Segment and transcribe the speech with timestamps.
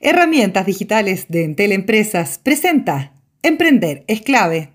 [0.00, 4.70] Herramientas digitales de Entel Empresas presenta Emprender es clave.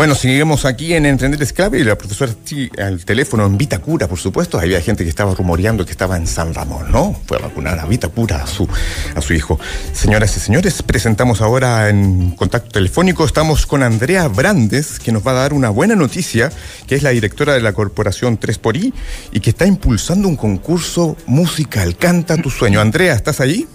[0.00, 2.32] Bueno, seguimos aquí en Entender es clave y la profesora
[2.78, 4.58] al teléfono en Vitacura, por supuesto.
[4.58, 7.14] Había gente que estaba rumoreando que estaba en San Ramón, ¿no?
[7.26, 8.66] Fue a vacunar a Vitacura a su,
[9.14, 9.60] a su hijo.
[9.92, 13.26] Señoras y señores, presentamos ahora en contacto telefónico.
[13.26, 16.50] Estamos con Andrea Brandes, que nos va a dar una buena noticia,
[16.86, 18.94] que es la directora de la corporación 3 por I
[19.32, 21.94] y que está impulsando un concurso musical.
[21.98, 22.80] Canta tu sueño.
[22.80, 23.68] Andrea, ¿estás ahí?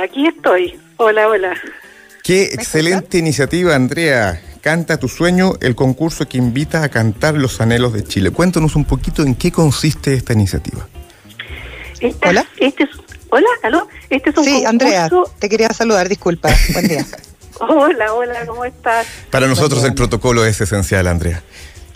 [0.00, 0.78] Aquí estoy.
[0.98, 1.56] Hola, hola.
[2.22, 4.40] Qué excelente iniciativa, Andrea.
[4.60, 8.30] Canta tu sueño, el concurso que invita a cantar los anhelos de Chile.
[8.30, 10.86] Cuéntanos un poquito en qué consiste esta iniciativa.
[12.26, 12.46] hola.
[12.58, 12.90] Este es,
[13.30, 13.88] hola, aló.
[14.10, 16.50] Este es un sí, Andrea, te quería saludar, disculpa.
[16.74, 17.06] Buen día.
[17.58, 19.06] hola, hola, ¿cómo estás?
[19.30, 21.42] Para nosotros el protocolo es esencial, Andrea.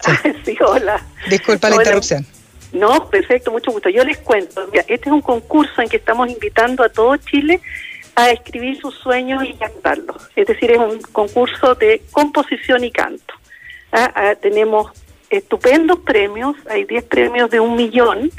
[0.44, 1.02] Sí, hola.
[1.28, 2.26] Disculpa la interrupción.
[2.72, 3.88] No, perfecto, mucho gusto.
[3.88, 7.60] Yo les cuento, este es un concurso en que estamos invitando a todo Chile
[8.16, 10.28] a escribir sus sueños y cantarlos.
[10.36, 13.34] Es decir, es un concurso de composición y canto.
[13.92, 14.90] Ah, ah, tenemos
[15.30, 18.30] estupendos premios, hay 10 premios de un millón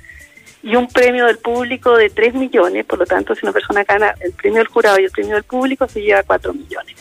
[0.63, 4.15] y un premio del público de 3 millones, por lo tanto, si una persona gana
[4.21, 6.95] el premio del jurado y el premio del público, se lleva 4 millones.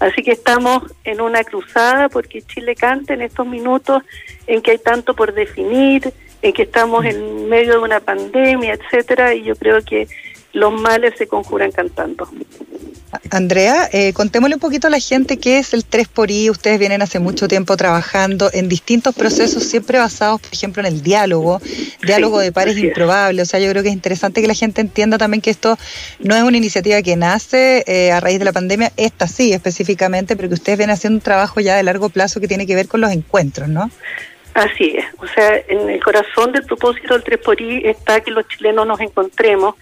[0.00, 4.02] Así que estamos en una cruzada porque Chile canta en estos minutos
[4.46, 9.34] en que hay tanto por definir, en que estamos en medio de una pandemia, etcétera,
[9.34, 10.08] y yo creo que
[10.52, 12.28] los males se conjuran cantando.
[13.30, 16.50] Andrea, eh, contémosle un poquito a la gente qué es el 3 por I.
[16.50, 21.02] Ustedes vienen hace mucho tiempo trabajando en distintos procesos, siempre basados, por ejemplo, en el
[21.02, 21.60] diálogo,
[22.02, 23.48] diálogo de pares improbables.
[23.48, 25.76] O sea, yo creo que es interesante que la gente entienda también que esto
[26.20, 30.36] no es una iniciativa que nace eh, a raíz de la pandemia, esta sí específicamente,
[30.36, 32.86] pero que ustedes vienen haciendo un trabajo ya de largo plazo que tiene que ver
[32.86, 33.90] con los encuentros, ¿no?
[34.54, 38.32] Así es, o sea, en el corazón del propósito del 3 por I está que
[38.32, 39.76] los chilenos nos encontremos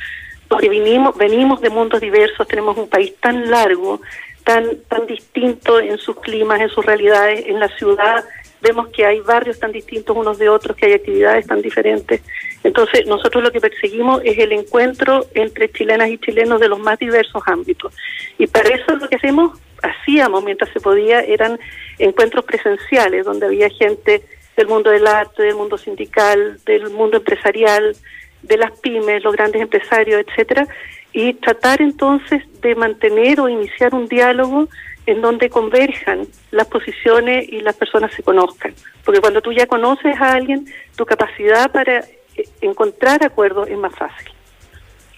[0.48, 4.00] porque venimos, venimos de mundos diversos, tenemos un país tan largo,
[4.44, 8.24] tan, tan distinto en sus climas, en sus realidades, en la ciudad
[8.60, 12.22] vemos que hay barrios tan distintos unos de otros, que hay actividades tan diferentes.
[12.64, 16.98] Entonces, nosotros lo que perseguimos es el encuentro entre chilenas y chilenos de los más
[16.98, 17.94] diversos ámbitos.
[18.36, 21.58] Y para eso lo que hacemos, hacíamos mientras se podía, eran
[21.98, 24.22] encuentros presenciales, donde había gente
[24.56, 27.96] del mundo del arte, del mundo sindical, del mundo empresarial,
[28.42, 30.66] de las pymes, los grandes empresarios, etcétera,
[31.12, 34.68] y tratar entonces de mantener o iniciar un diálogo
[35.06, 38.74] en donde converjan las posiciones y las personas se conozcan.
[39.04, 40.66] Porque cuando tú ya conoces a alguien,
[40.96, 44.32] tu capacidad para eh, encontrar acuerdos es más fácil.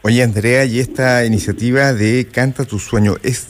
[0.02, 3.48] Oye, Andrea, y esta iniciativa de Canta tu sueño, es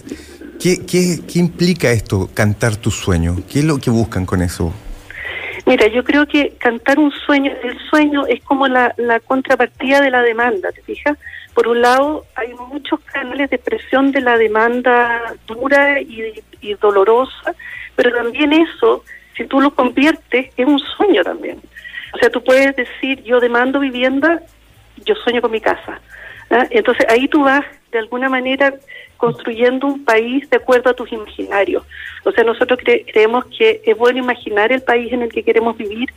[0.59, 3.37] ¿qué, qué, qué implica esto, cantar tu sueño?
[3.49, 4.73] ¿Qué es lo que buscan con eso?
[5.71, 8.93] Mira, yo creo que cantar un sueño, el sueño es como la,
[9.25, 11.17] contrapartida de la demanda, ¿te fijas?
[11.55, 17.55] Por un lado, hay muchos canales de expresión de la demanda dura y, y dolorosa,
[17.95, 19.05] pero también eso,
[19.37, 21.61] si tú lo conviertes, es un sueño también.
[22.15, 24.43] O sea, tú puedes decir, yo demando vivienda,
[25.07, 26.01] yo sueño con mi casa.
[26.51, 26.67] ¿ah?
[26.71, 28.75] Entonces ahí tú vas de alguna manera
[29.21, 31.85] construyendo un país de acuerdo a tus imaginarios.
[32.25, 36.09] O sea, nosotros creemos que es bueno imaginar el país en el que queremos vivir,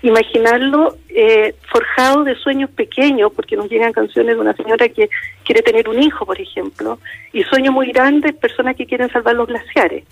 [0.00, 5.10] imaginarlo eh, forjado de sueños pequeños, porque nos llegan canciones de una señora que
[5.42, 7.00] quiere tener un hijo, por ejemplo,
[7.32, 10.04] y sueños muy grandes, personas que quieren salvar los glaciares.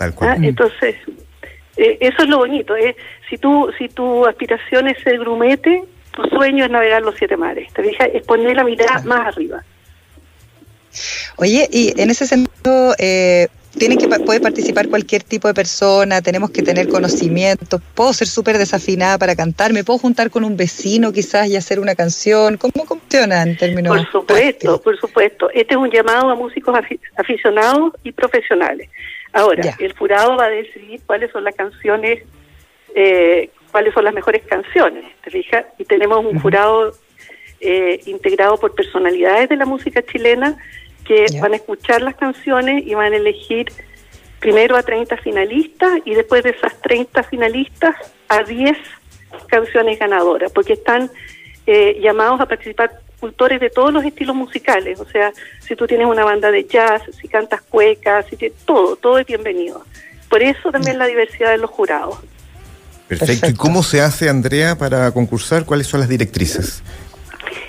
[0.00, 0.36] ¿Ah?
[0.40, 0.96] Entonces,
[1.76, 2.74] eh, eso es lo bonito.
[2.74, 2.96] ¿eh?
[3.28, 7.70] Si, tú, si tu aspiración es ser grumete, tu sueño es navegar los siete mares.
[7.74, 9.62] Te fijas, es poner la mirada más arriba.
[11.36, 16.50] Oye, y en ese sentido, eh, tienen que puede participar cualquier tipo de persona, tenemos
[16.50, 21.12] que tener conocimiento, puedo ser súper desafinada para cantar, me puedo juntar con un vecino
[21.12, 25.50] quizás y hacer una canción, ¿cómo funciona en términos Por supuesto, por supuesto.
[25.50, 26.74] Este es un llamado a músicos
[27.16, 28.88] aficionados y profesionales.
[29.32, 32.24] Ahora, el jurado va a decidir cuáles son las canciones,
[32.94, 35.66] eh, cuáles son las mejores canciones, ¿te fijas?
[35.78, 36.94] Y tenemos un jurado
[37.60, 40.56] eh, integrado por personalidades de la música chilena
[41.04, 43.72] que van a escuchar las canciones y van a elegir
[44.40, 47.96] primero a 30 finalistas y después de esas 30 finalistas
[48.28, 48.76] a 10
[49.48, 51.10] canciones ganadoras, porque están
[51.66, 56.06] eh, llamados a participar cultores de todos los estilos musicales, o sea, si tú tienes
[56.06, 59.84] una banda de jazz, si cantas cuecas, si todo, todo es bienvenido.
[60.28, 62.18] Por eso también la diversidad de los jurados.
[63.08, 63.48] Perfecto.
[63.48, 65.64] ¿Y cómo se hace, Andrea, para concursar?
[65.64, 66.82] ¿Cuáles son las directrices?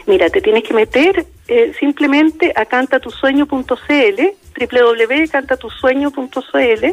[0.09, 4.21] Mira, te tienes que meter eh, simplemente a cantatusueño.cl,
[4.59, 6.85] www.cantatusueño.cl,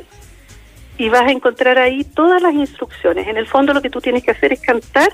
[0.98, 3.26] y vas a encontrar ahí todas las instrucciones.
[3.26, 5.08] En el fondo lo que tú tienes que hacer es cantar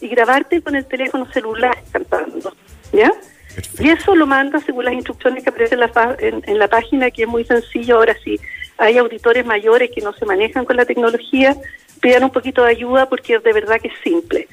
[0.00, 2.54] y grabarte con el teléfono celular cantando,
[2.92, 3.12] ¿ya?
[3.80, 7.22] Y eso lo manda según las instrucciones que aparecen en la, en, la página, que
[7.22, 7.96] es muy sencillo.
[7.96, 8.38] Ahora sí,
[8.78, 11.56] hay auditores mayores que no se manejan con la tecnología,
[12.00, 14.46] pidan un poquito de ayuda porque de verdad que es simple.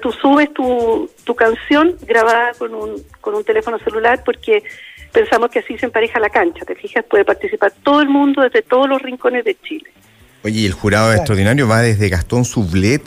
[0.00, 4.64] Tú subes tu, tu canción grabada con un, con un teléfono celular porque
[5.12, 7.04] pensamos que así se empareja la cancha, ¿te fijas?
[7.04, 9.90] Puede participar todo el mundo desde todos los rincones de Chile.
[10.42, 13.02] Oye, y el jurado extraordinario va desde Gastón Sublet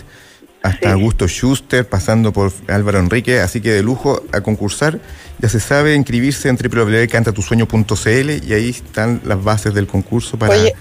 [0.61, 4.99] hasta Augusto Schuster, pasando por Álvaro Enrique, así que de lujo a concursar.
[5.39, 10.73] Ya se sabe inscribirse en www.cantatusueño.cl y ahí están las bases del concurso para Oye,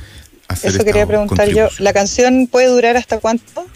[0.62, 1.69] Eso quería preguntar yo.
[1.79, 3.67] ¿La canción puede durar hasta cuánto?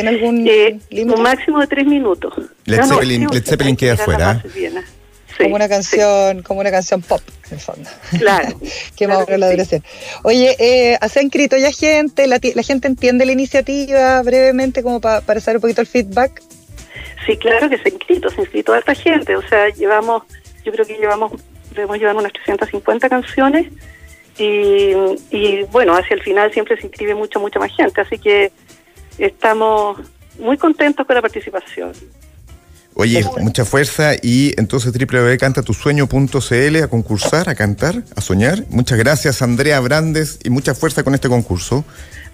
[0.00, 1.16] ¿Tiene algún eh, límite?
[1.16, 2.34] Un máximo de tres minutos.
[2.66, 2.82] Led
[3.44, 4.42] Zeppelin, queda fuera
[5.38, 7.88] como una canción, como una canción pop, en el fondo.
[8.18, 8.58] Claro.
[8.96, 9.82] que más o la duración.
[10.24, 12.26] Oye, eh, ¿se ha inscrito ya gente?
[12.26, 16.42] La, gente entiende la iniciativa brevemente, como para saber un poquito el feedback?
[17.26, 19.36] Sí, claro que se ha inscrito, se ha inscrito harta gente.
[19.36, 20.22] O sea, llevamos,
[20.64, 21.32] yo creo que llevamos,
[21.74, 23.66] debemos llevar unas 350 canciones.
[24.38, 24.92] Y,
[25.30, 28.00] y bueno, hacia el final siempre se inscribe mucha, mucha más gente.
[28.00, 28.52] Así que
[29.24, 29.98] estamos
[30.38, 31.92] muy contentos con la participación.
[32.94, 38.64] Oye, mucha fuerza y entonces www.cantatusueño.cl a concursar, a cantar, a soñar.
[38.70, 41.84] Muchas gracias Andrea Brandes y mucha fuerza con este concurso.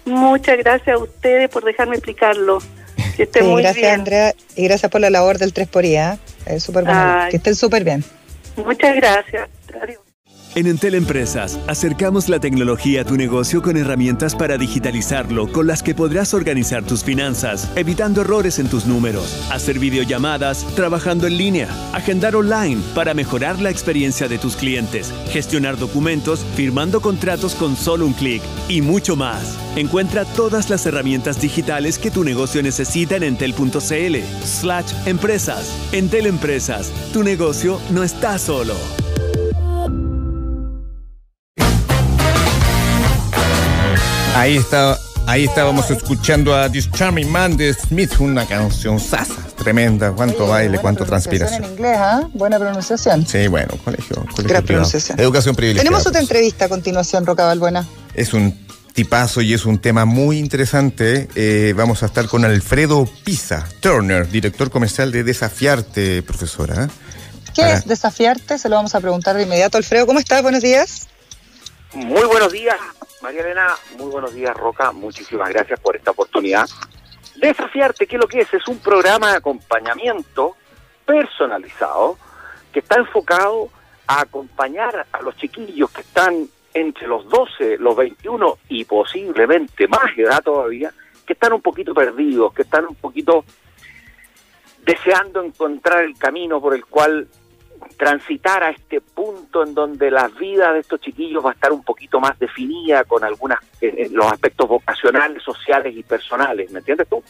[0.07, 2.61] Muchas gracias a ustedes por dejarme explicarlo.
[3.15, 6.19] Que estén muy gracias Andrea y gracias por la labor del 3 por IA.
[6.47, 7.27] Es súper bueno.
[7.31, 8.03] Que estén súper bien.
[8.57, 9.49] Muchas gracias.
[10.57, 15.83] En Entel Empresas, acercamos la tecnología a tu negocio con herramientas para digitalizarlo, con las
[15.83, 21.69] que podrás organizar tus finanzas, evitando errores en tus números, hacer videollamadas, trabajando en línea,
[21.93, 28.07] agendar online para mejorar la experiencia de tus clientes, gestionar documentos, firmando contratos con solo
[28.07, 29.59] un clic y mucho más.
[29.75, 35.77] Encuentra todas las herramientas digitales que tu negocio necesita en entel.cl slash empresas.
[35.91, 38.75] Entel Empresas, tu negocio no está solo.
[44.45, 50.13] Ahí está, ahí estábamos escuchando a This Charming Man de Smith, una canción sasa, tremenda,
[50.13, 51.65] cuánto baile, cuánto transpiración.
[51.65, 52.29] En inglés, ¿ah?
[52.35, 53.27] Buena pronunciación.
[53.27, 55.19] Sí, bueno, colegio, colegio Gran pronunciación.
[55.19, 55.85] Educación privilegiada.
[55.85, 57.87] Tenemos otra entrevista a continuación, Roca Balbuena.
[58.13, 58.55] Es un
[58.93, 61.27] tipazo y es un tema muy interesante.
[61.35, 66.91] Eh, vamos a estar con Alfredo Pisa Turner, director comercial de Desafiarte, profesora.
[67.55, 68.59] ¿Qué es Desafiarte?
[68.59, 69.79] Se lo vamos a preguntar de inmediato.
[69.79, 70.43] Alfredo, ¿cómo estás?
[70.43, 71.09] Buenos días.
[71.95, 72.77] Muy buenos días,
[73.25, 73.75] María Elena.
[73.97, 74.93] Muy buenos días, Roca.
[74.93, 76.69] Muchísimas gracias por esta oportunidad.
[77.37, 78.53] Desafiarte, ¿qué es lo que es?
[78.53, 80.57] Es un programa de acompañamiento
[81.07, 82.19] personalizado
[82.71, 83.71] que está enfocado
[84.07, 90.19] a acompañar a los chiquillos que están entre los 12, los 21 y posiblemente más
[90.19, 90.93] edad todavía,
[91.27, 93.43] que están un poquito perdidos, que están un poquito
[94.85, 97.27] deseando encontrar el camino por el cual
[97.97, 101.83] transitar a este punto en donde la vida de estos chiquillos va a estar un
[101.83, 103.59] poquito más definida con algunos
[104.11, 107.23] los aspectos vocacionales, sociales y personales, ¿me entiendes tú?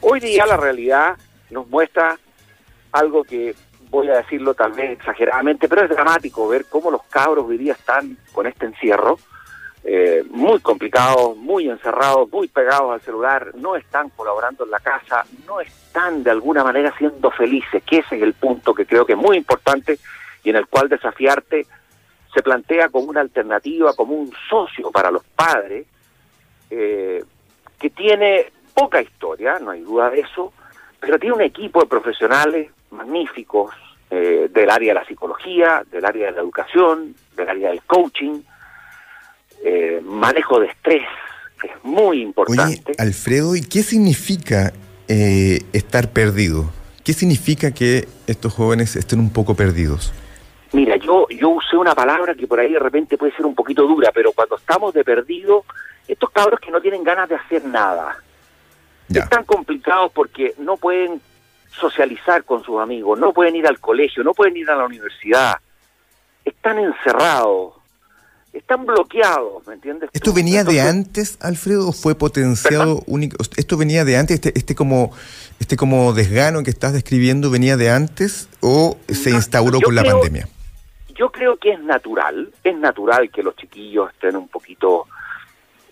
[0.00, 1.16] Hoy día la realidad
[1.50, 2.18] nos muestra
[2.92, 3.54] algo que
[3.90, 7.72] voy a decirlo tal vez exageradamente, pero es dramático ver cómo los cabros hoy día
[7.72, 9.18] están con este encierro,
[9.82, 15.24] eh, muy complicados, muy encerrados, muy pegados al celular, no están colaborando en la casa,
[15.46, 19.14] no están de alguna manera siendo felices, que ese es el punto que creo que
[19.14, 19.98] es muy importante
[20.44, 21.66] y en el cual desafiarte
[22.32, 25.86] se plantea como una alternativa, como un socio para los padres,
[26.70, 27.24] eh,
[27.78, 30.52] que tiene poca historia, no hay duda de eso,
[31.00, 33.74] pero tiene un equipo de profesionales magníficos
[34.10, 38.42] eh, del área de la psicología, del área de la educación, del área del coaching,
[39.64, 41.06] eh, manejo de estrés,
[41.62, 42.82] es muy importante.
[42.86, 44.72] Oye, Alfredo, ¿y qué significa
[45.08, 46.70] eh, estar perdido?
[47.04, 50.12] ¿Qué significa que estos jóvenes estén un poco perdidos?
[50.72, 53.86] Mira, yo, yo usé una palabra que por ahí de repente puede ser un poquito
[53.86, 55.64] dura, pero cuando estamos de perdido,
[56.06, 58.16] estos cabros que no tienen ganas de hacer nada,
[59.08, 61.20] están complicados porque no pueden
[61.72, 65.56] socializar con sus amigos, no pueden ir al colegio, no pueden ir a la universidad,
[66.44, 67.74] están encerrados,
[68.52, 70.10] están bloqueados, ¿me entiendes?
[70.12, 73.36] ¿Esto venía de antes, Alfredo, o fue potenciado único?
[73.56, 75.12] ¿Esto venía de antes, este, este como
[75.60, 80.48] este como desgano que estás describiendo venía de antes o se instauró con la pandemia?
[81.14, 85.06] Yo creo que es natural, es natural que los chiquillos estén un poquito,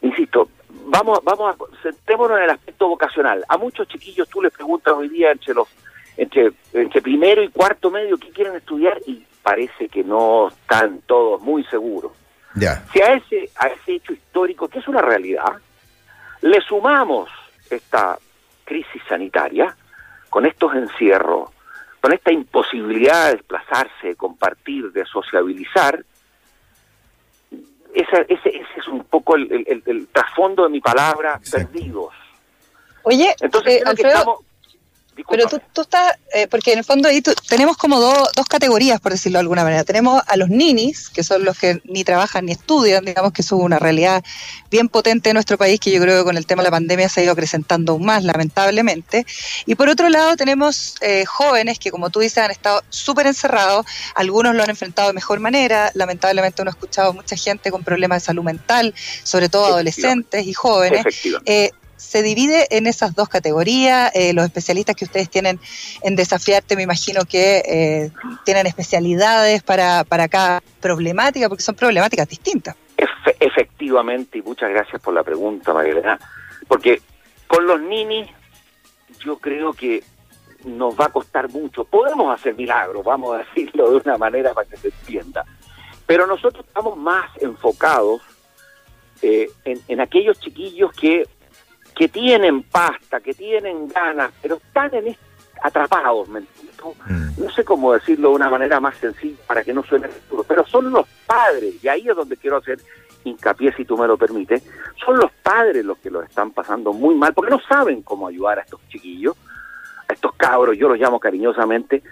[0.01, 0.49] insisto,
[0.87, 3.45] vamos, vamos a centrémonos en el aspecto vocacional.
[3.49, 5.69] A muchos chiquillos tú les preguntas hoy día entre los
[6.17, 11.41] entre, entre primero y cuarto medio qué quieren estudiar y parece que no están todos
[11.41, 12.13] muy seguros.
[12.93, 15.53] Si a ese, a ese hecho histórico, que es una realidad,
[16.43, 17.29] le sumamos
[17.71, 18.19] esta
[18.65, 19.77] crisis sanitaria,
[20.31, 21.51] con estos encierros,
[22.01, 26.05] con esta imposibilidad de desplazarse, de compartir, de sociabilizar,
[27.95, 31.69] ese, ese, ese es un poco el, el- el trasfondo de mi palabra, Exacto.
[31.73, 32.15] perdidos.
[33.03, 34.39] Oye, Entonces, eh, creo que Alfredo,
[35.29, 38.47] Pero tú, tú estás, eh, porque en el fondo ahí tú- tenemos como dos dos
[38.47, 39.85] categorías, por decirlo de alguna manera.
[39.85, 43.57] Tenemos a los ninis, que son los que ni trabajan ni estudian, digamos que eso
[43.57, 44.23] es una realidad
[44.71, 47.09] bien potente en nuestro país, que yo creo que con el tema de la pandemia
[47.09, 49.27] se ha ido acrecentando aún más, lamentablemente.
[49.67, 53.87] Y por otro lado tenemos eh, jóvenes que, como tú dices, han estado súper encerrados,
[54.15, 58.23] algunos lo han enfrentado de mejor manera, lamentablemente uno ha escuchado mucha gente con problemas
[58.23, 58.95] de salud mental,
[59.25, 61.05] sobre todo adolescentes y jóvenes.
[61.45, 64.11] Eh, se divide en esas dos categorías.
[64.15, 65.61] Eh, los especialistas que ustedes tienen
[66.03, 68.11] en Desafiarte, me imagino que eh,
[68.45, 72.75] tienen especialidades para, para cada problemática, porque son problemáticas distintas.
[72.97, 76.19] Efe- efectivamente, y muchas gracias por la pregunta, María Elena,
[76.67, 77.03] porque
[77.47, 78.29] con los ninis
[79.25, 80.03] yo creo que
[80.65, 81.85] nos va a costar mucho.
[81.85, 85.45] Podemos hacer milagros, vamos a decirlo de una manera para que se entienda,
[86.07, 88.23] pero nosotros estamos más enfocados
[89.23, 91.27] eh, en, en aquellos chiquillos que,
[91.99, 95.17] que tienen pasta, que tienen ganas, pero están en
[95.63, 96.69] atrapados, ¿me entiendes?
[97.09, 97.43] Mm.
[97.45, 100.65] no sé cómo decirlo de una manera más sencilla para que no suene duro, pero
[100.65, 102.79] son los padres, y ahí es donde quiero hacer
[103.25, 104.63] hincapié, si tú me lo permites,
[105.05, 108.61] son los padres los que lo están pasando muy mal, porque no saben cómo ayudar
[108.61, 109.37] a estos chiquillos,
[110.09, 112.03] a estos cabros, yo los llamo cariñosamente,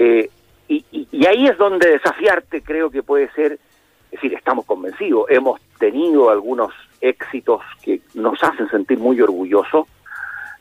[0.00, 0.28] eh,
[0.66, 3.60] y, y- y ahí es donde desafiarte creo que puede ser,
[4.10, 9.86] es decir, estamos convencidos, hemos tenido algunos éxitos que nos hacen sentir muy orgullosos,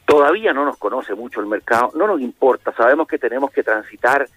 [0.05, 4.27] todavía no nos conoce mucho el mercado, no nos importa, sabemos que tenemos que transitar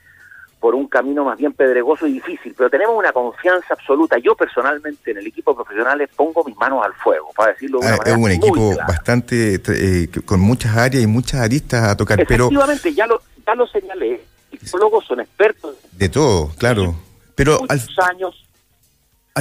[0.58, 4.18] por un camino más bien pedregoso y difícil, pero tenemos una confianza absoluta.
[4.18, 7.94] Yo personalmente en el equipo profesional pongo mis manos al fuego, para decirlo de una
[7.94, 8.86] Ah, manera es un muy equipo clara.
[8.86, 13.54] bastante eh, con muchas áreas y muchas aristas a tocar, pero Efectivamente, ya lo, ya
[13.54, 16.94] lo señalé, psicólogos son expertos de todo, claro.
[17.36, 18.46] Pero de al, muchos años.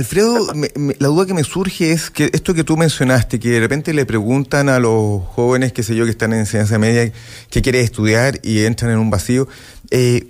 [0.04, 3.50] Alfredo, me- me- la duda que me surge es que esto que tú mencionaste, que
[3.50, 7.12] de repente le preguntan a los jóvenes, qué sé yo, que están en enseñanza media,
[7.50, 9.50] qué quiere estudiar y entran en un vacío,
[9.92, 10.28] eh,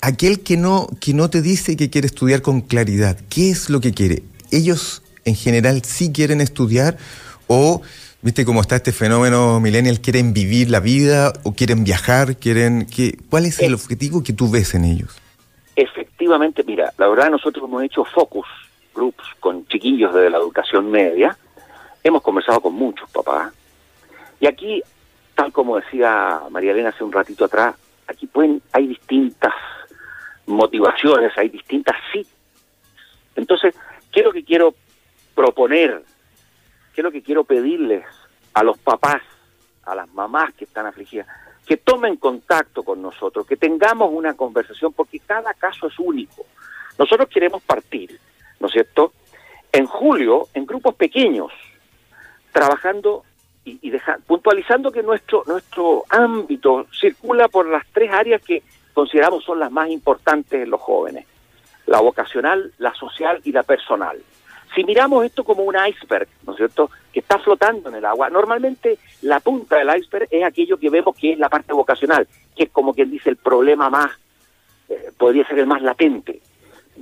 [0.00, 3.82] aquel que no, que no te dice que quiere estudiar con claridad, ¿qué es lo
[3.82, 4.22] que quiere?
[4.52, 6.96] ¿Ellos en general sí quieren estudiar
[7.46, 7.82] o,
[8.22, 12.36] viste cómo está este fenómeno millennial, quieren vivir la vida o quieren viajar?
[12.38, 13.74] quieren que, ¿Cuál es el Eh.
[13.74, 15.10] objetivo que tú ves en ellos?
[15.76, 18.46] Efectivamente, mira, la verdad nosotros hemos hecho focus
[19.00, 21.34] groups con chiquillos de la educación media,
[22.04, 23.52] hemos conversado con muchos papás,
[24.38, 24.82] y aquí,
[25.34, 27.74] tal como decía María Elena hace un ratito atrás,
[28.06, 29.54] aquí pueden, hay distintas
[30.46, 32.26] motivaciones, hay distintas sí.
[33.36, 33.74] Entonces,
[34.12, 34.74] ¿qué es lo que quiero
[35.34, 36.02] proponer?
[36.92, 38.04] ¿Qué es lo que quiero pedirles
[38.52, 39.22] a los papás,
[39.84, 41.26] a las mamás que están afligidas?
[41.64, 46.44] Que tomen contacto con nosotros, que tengamos una conversación, porque cada caso es único.
[46.98, 48.18] Nosotros queremos partir,
[48.60, 49.12] ¿no es cierto?
[49.72, 51.52] En julio, en grupos pequeños,
[52.52, 53.24] trabajando
[53.64, 58.62] y, deja- puntualizando que nuestro, nuestro ámbito circula por las tres áreas que
[58.94, 61.26] consideramos son las más importantes en los jóvenes,
[61.86, 64.18] la vocacional, la social y la personal.
[64.74, 68.30] Si miramos esto como un iceberg, ¿no es cierto?, que está flotando en el agua,
[68.30, 72.26] normalmente la punta del iceberg es aquello que vemos que es la parte vocacional,
[72.56, 74.10] que es como quien dice el problema más,
[74.88, 76.40] eh, podría ser el más latente.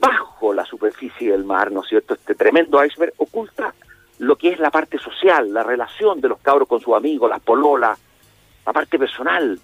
[0.00, 3.74] Bajo la superficie del mar, ¿no es cierto?, este tremendo iceberg oculta
[4.18, 7.40] lo que es la parte social, la relación de los cabros con sus amigos, las
[7.40, 7.98] pololas,
[8.66, 9.58] la parte personal,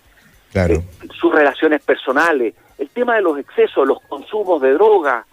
[0.53, 0.75] Claro.
[0.75, 0.85] eh,
[1.19, 5.27] sus relaciones personales, el tema de los excesos, los consumos de droga,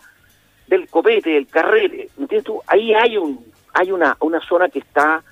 [0.67, 2.61] del copete, del carrete, ¿me entiendes tú?
[2.67, 5.23] Ahí hay un hay una, una zona que está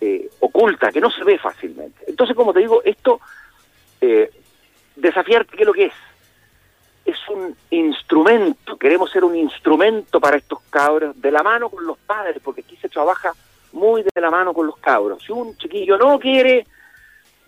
[0.00, 2.04] eh, oculta, que no se ve fácilmente.
[2.06, 3.20] Entonces, como te digo, esto,
[4.00, 4.30] eh,
[4.94, 5.92] desafiarte, ¿qué es lo que es?
[7.70, 12.62] Instrumento, queremos ser un instrumento para estos cabros, de la mano con los padres, porque
[12.62, 13.32] aquí se trabaja
[13.72, 15.22] muy de la mano con los cabros.
[15.24, 16.66] Si un chiquillo no quiere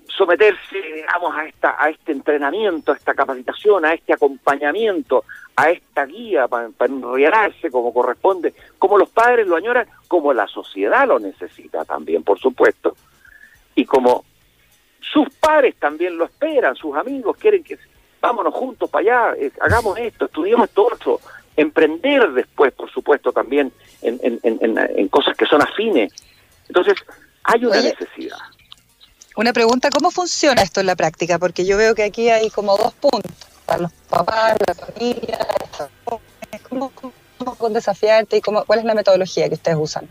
[0.07, 5.25] someterse, digamos, a esta, a este entrenamiento, a esta capacitación, a este acompañamiento,
[5.57, 10.47] a esta guía para, para enriarse como corresponde, como los padres lo añoran, como la
[10.47, 12.97] sociedad lo necesita también, por supuesto,
[13.75, 14.25] y como
[15.01, 17.79] sus padres también lo esperan, sus amigos quieren que
[18.25, 21.21] vámonos juntos para allá, eh, hagamos esto, estudiemos esto otro,
[21.57, 26.11] emprender después, por supuesto, también en, en, en, en- en cosas que son afines.
[26.69, 26.95] Entonces,
[27.45, 28.39] hay una Oye, necesidad.
[29.37, 31.39] Una pregunta, ¿cómo funciona esto en la práctica?
[31.39, 33.31] Porque yo veo que aquí hay como dos puntos,
[33.67, 35.39] para los papás, la familia,
[35.81, 36.63] los jóvenes.
[36.69, 40.09] ¿cómo, cómo, cómo con desafiarte y cómo, cuál es la metodología que ustedes usan?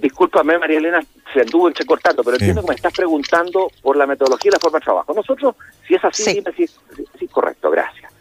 [0.00, 1.00] Discúlpame, María Elena,
[1.32, 2.44] se anduvo entrecortando, pero Sí.
[2.44, 5.14] entiendo que me estás preguntando por la metodología y la forma de trabajo.
[5.14, 5.54] Nosotros,
[5.86, 6.34] si es así, Sí.
[6.34, 6.80] dime si es,
[7.18, 8.12] si es correcto, gracias.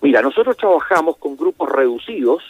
[0.00, 2.42] Mira, nosotros trabajamos con grupos reducidos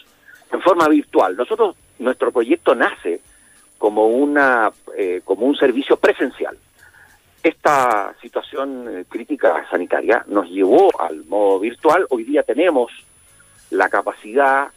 [0.53, 1.37] en forma virtual.
[1.37, 3.21] Nosotros, nuestro proyecto nace
[3.77, 6.57] como una eh, como un servicio presencial.
[7.43, 12.07] Esta situación eh, crítica sanitaria nos llevó al modo virtual.
[12.11, 12.93] Hoy día tenemos
[13.71, 14.69] la capacidad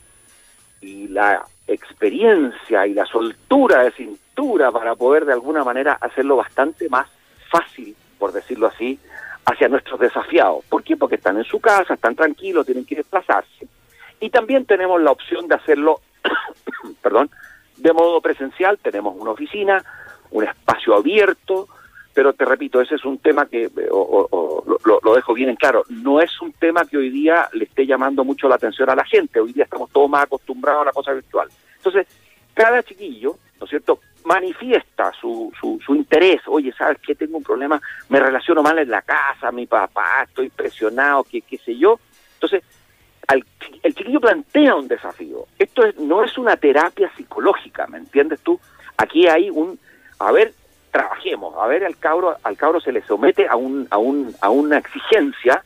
[0.82, 6.90] y la experiencia y la soltura de cintura para poder de alguna manera hacerlo bastante
[6.90, 7.08] más
[7.50, 9.00] fácil, por decirlo así,
[9.46, 10.64] hacia nuestros desafiados.
[10.66, 10.98] ¿Por qué?
[10.98, 13.68] Porque están en su casa, están tranquilos, tienen que desplazarse.
[14.20, 16.00] Y también tenemos la opción de hacerlo,
[17.02, 17.30] perdón,
[17.78, 18.78] de modo presencial.
[18.80, 19.84] Tenemos una oficina,
[20.32, 21.68] un espacio abierto,
[22.14, 24.64] pero te repito, ese es un tema que, eh, o,
[25.04, 28.24] lo, dejo bien en claro, no es un tema que hoy día le esté llamando
[28.24, 29.40] mucho la atención a la gente.
[29.40, 31.50] Hoy día estamos todos más acostumbrados a la cosa virtual.
[31.78, 32.08] Entonces,
[32.54, 36.42] cada chiquillo, ¿no es cierto?, manifiesta su, su, su interés.
[36.48, 37.16] Oye, ¿sabes qué?
[37.16, 41.58] Tengo un problema, me relaciono mal en la casa, mi papá, estoy presionado, qué, qué
[41.58, 42.00] sé yo.
[42.36, 42.64] Entonces,
[43.28, 43.44] al,
[43.82, 45.48] el chiquillo plantea un desafío.
[45.58, 48.60] Esto es, no es una terapia psicológica, ¿me entiendes tú?
[48.98, 49.80] Aquí hay un,
[50.20, 50.54] a ver,
[50.94, 54.50] trabajemos, a ver, al cabro, al cabro se le somete a, un, a, un, a
[54.50, 55.64] una exigencia,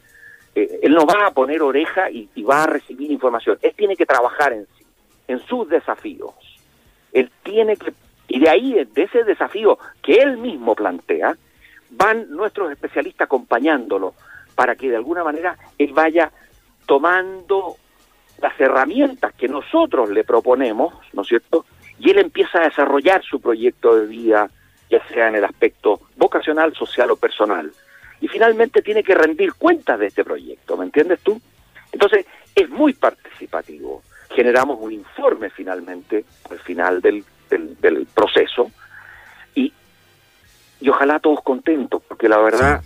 [0.56, 3.96] eh, él no va a poner oreja y, y va a recibir información, él tiene
[3.96, 4.86] que trabajar en sí,
[5.28, 6.34] en sus desafíos.
[7.12, 7.94] Él tiene que
[8.28, 11.36] y de ahí, de ese desafío que él mismo plantea,
[11.92, 14.14] van nuestros especialistas acompañándolo
[14.56, 16.32] para que de alguna manera él vaya
[16.86, 17.76] tomando
[18.42, 21.66] las herramientas que nosotros le proponemos, ¿no es cierto?
[22.00, 24.50] Y él empieza a desarrollar su proyecto de vida,
[24.90, 27.72] ya sea en el aspecto vocacional, social o personal.
[28.20, 31.40] Y finalmente tiene que rendir cuentas de este proyecto, ¿me entiendes tú?
[31.92, 32.26] Entonces,
[32.56, 34.02] es muy participativo.
[34.30, 38.72] Generamos un informe finalmente, al final del del, proceso
[39.56, 39.74] y,
[40.80, 42.82] y ojalá todos contentos, porque la verdad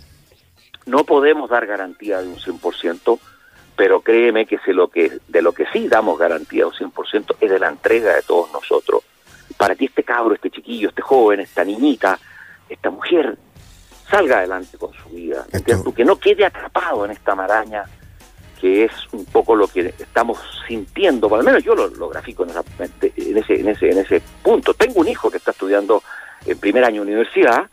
[0.86, 3.18] no podemos dar garantía de un 100%,
[3.76, 7.36] pero créeme que, se lo que de lo que sí damos garantía de un 100%
[7.40, 9.02] es de la entrega de todos nosotros.
[9.56, 12.18] Para que este cabro, este chiquillo, este joven, esta niñita,
[12.68, 13.36] esta mujer
[14.10, 15.46] salga adelante con su vida,
[15.94, 17.84] que no quede atrapado en esta maraña
[18.62, 20.38] que es un poco lo que estamos
[20.68, 22.50] sintiendo, por lo menos yo lo, lo grafico en,
[23.36, 24.72] ese, en, ese, en ese punto.
[24.72, 26.00] Tengo un hijo que está estudiando
[26.46, 27.68] en primer año de universidad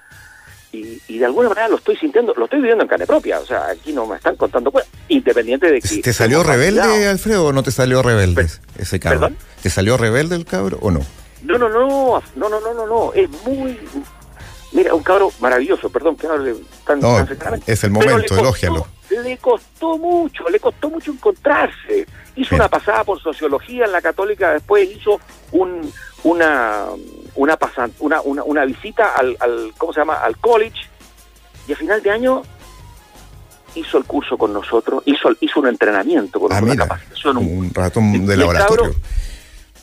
[0.71, 3.45] y, y, de alguna manera lo estoy sintiendo, lo estoy viviendo en carne propia, o
[3.45, 6.01] sea, aquí no me están contando pues, independiente de que...
[6.01, 8.47] ¿Te salió rebelde, Alfredo, o no te salió rebelde
[8.79, 9.29] ese cabro?
[9.61, 11.01] ¿Te salió rebelde el cabro o no?
[11.43, 13.80] No, no, no, no, no, no, no, no, es muy...
[14.71, 17.17] Mira, un cabro maravilloso, perdón que hable tan, no,
[17.65, 22.06] Es el momento, elógialo le costó mucho, le costó mucho encontrarse.
[22.36, 25.19] Hizo una pasada por sociología en la católica, después hizo
[25.52, 25.91] un,
[26.23, 26.86] una,
[27.36, 27.58] una,
[27.99, 30.80] una, una, una, visita al, al, ¿cómo se llama?, al college,
[31.67, 32.43] y a final de año
[33.75, 37.38] hizo el curso con nosotros, hizo, hizo un entrenamiento con ah, una capacitación.
[37.38, 38.95] Un, ratón de laboratorio.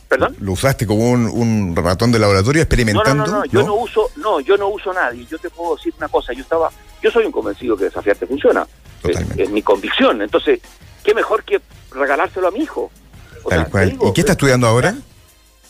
[0.08, 0.36] ¿Perdón?
[0.40, 3.26] ¿Lo usaste como un, un, ratón de laboratorio experimentando?
[3.26, 5.26] No, no, no, yo no uso, no, yo no uso nadie.
[5.28, 6.70] Yo te puedo decir una cosa, yo estaba,
[7.02, 8.66] yo soy un convencido que desafiarte funciona.
[9.36, 10.22] Es, mi convicción.
[10.22, 10.60] Entonces,
[11.02, 12.90] ¿qué mejor que regalárselo a mi hijo?
[13.48, 13.98] Tal cual.
[14.00, 14.94] ¿Y qué está estudiando ahora?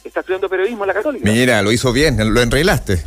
[0.05, 1.31] Está estudiando periodismo en la Católica.
[1.31, 3.03] Mira, lo hizo bien, lo enreglaste.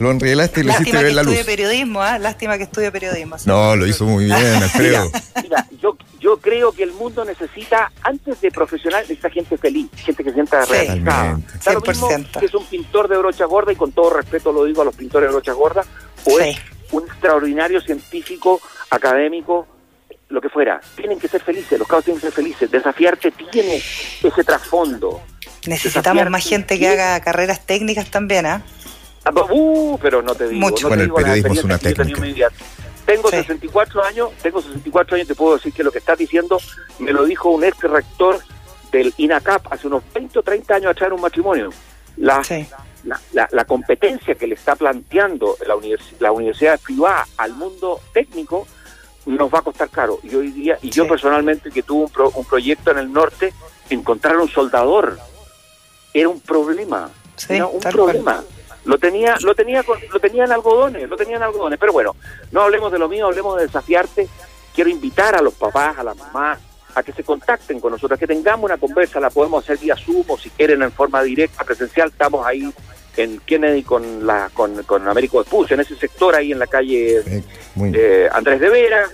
[0.00, 1.36] Lo enreglaste y lo hiciste ver la luz.
[1.44, 2.18] periodismo, ¿eh?
[2.18, 3.36] Lástima que estudie periodismo.
[3.44, 5.10] No, lo hizo muy bien, Alfredo.
[5.42, 10.24] mira, yo, yo creo que el mundo necesita, antes de profesional, necesita gente feliz, gente
[10.24, 10.72] que se sienta sí.
[10.72, 11.38] realizada.
[11.62, 12.08] Claro mismo
[12.38, 14.96] que es un pintor de brocha gorda, y con todo respeto lo digo a los
[14.96, 15.84] pintores de brocha gorda,
[16.24, 16.56] o es
[16.92, 18.58] un extraordinario científico
[18.88, 19.66] académico,
[20.30, 20.80] lo que fuera.
[20.96, 22.70] Tienen que ser felices, los cabos tienen que ser felices.
[22.70, 25.20] Desafiarte tiene ese trasfondo.
[25.66, 28.62] Necesitamos más gente que haga carreras técnicas también, ¿ah?
[29.50, 30.60] Uh, pero no te digo.
[30.68, 30.84] Mucho.
[30.84, 32.50] No bueno, el periodismo es una técnica.
[33.04, 36.58] Tengo 64 años, tengo 64 años, te puedo decir que lo que estás diciendo
[37.00, 38.38] me lo dijo un ex rector
[38.92, 41.70] del INACAP hace unos 20 o 30 años atrás en un matrimonio.
[42.16, 42.40] La,
[43.32, 45.74] la, la, competencia que le está planteando la,
[46.20, 48.66] la universidad privada al mundo técnico
[49.26, 50.20] nos va a costar caro.
[50.22, 53.52] Y hoy día, y yo personalmente que tuve un, un, proyecto en el norte,
[53.88, 55.18] encontrar un soldador
[56.12, 57.10] era un problema.
[57.48, 58.42] era un problema.
[58.84, 61.78] Lo tenía, lo tenía, lo tenía en algodones, lo tenía en algodones.
[61.78, 62.16] Pero bueno,
[62.50, 64.28] no hablemos de lo mío, hablemos de desafiarte.
[64.74, 66.58] Quiero invitar a los papás, a las mamás,
[66.94, 70.24] a que se contacten con nosotros, que tengamos una conversa, la podemos hacer vía Zoom
[70.28, 72.72] o si quieren en forma directa, presencial, estamos ahí
[73.16, 77.42] en Kennedy con la con, con Américo Vespucio, en ese sector ahí en la calle
[77.76, 79.08] eh, Andrés de Vera.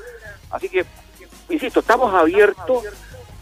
[0.51, 0.85] Así que,
[1.49, 2.85] insisto, estamos abiertos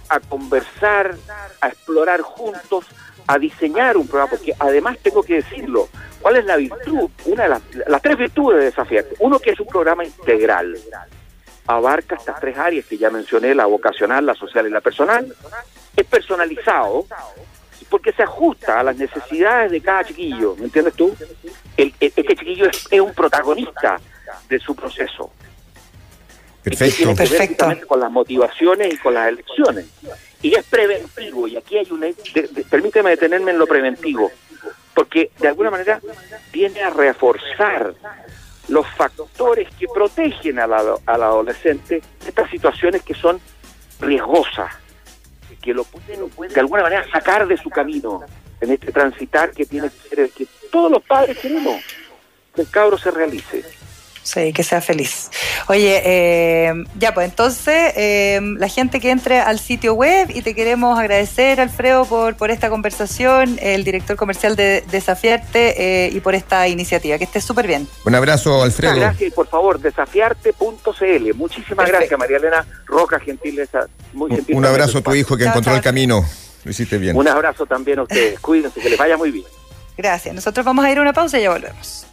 [0.08, 1.16] a conversar,
[1.60, 2.86] a explorar juntos,
[3.26, 5.88] a diseñar un programa, porque además tengo que decirlo,
[6.24, 7.10] ¿cuál es la virtud?
[7.26, 9.14] Una de las, las tres virtudes de Desafiarte.
[9.18, 10.74] Uno que es un programa integral,
[11.66, 15.34] abarca estas tres áreas que ya mencioné, la vocacional, la social y la personal.
[15.94, 17.04] Es personalizado
[17.90, 21.14] porque se ajusta a las necesidades de cada chiquillo, ¿me entiendes tú?
[21.76, 24.00] El, este chiquillo es, es, un protagonista
[24.48, 25.30] de su proceso.
[26.62, 27.14] Perfecto.
[27.14, 29.84] Tiene que ver con las motivaciones y con las elecciones.
[30.40, 32.06] Y es preventivo, y aquí hay una...
[32.70, 34.32] permíteme detenerme en lo preventivo,
[34.94, 36.00] porque de alguna manera
[36.52, 37.94] viene a reforzar
[38.68, 43.40] los factores que protegen al, al adolescente de estas situaciones que son
[44.00, 44.72] riesgosas,
[45.60, 48.22] que lo pueden de alguna manera sacar de su camino
[48.60, 51.80] en este transitar que tiene que ser que todos los padres queremos,
[52.54, 53.64] que el cabro se realice.
[54.24, 55.30] Sí, que sea feliz.
[55.68, 60.54] Oye, eh, ya pues entonces, eh, la gente que entre al sitio web y te
[60.54, 66.34] queremos agradecer, Alfredo, por, por esta conversación, el director comercial de Desafiarte eh, y por
[66.34, 67.18] esta iniciativa.
[67.18, 67.86] Que estés súper bien.
[68.06, 68.94] Un abrazo, Alfredo.
[68.94, 71.34] Muchas gracias y por favor, desafiarte.cl.
[71.34, 73.86] Muchísimas gracias, María Elena Roca, gentileza.
[74.14, 74.56] Muy gentil.
[74.56, 76.24] Un abrazo a tu hijo que encontró el camino.
[76.64, 77.14] Lo hiciste bien.
[77.14, 78.40] Un abrazo también a ustedes.
[78.40, 79.44] Cuídense, que les vaya muy bien.
[79.98, 80.34] Gracias.
[80.34, 82.06] Nosotros vamos a ir a una pausa y ya volvemos.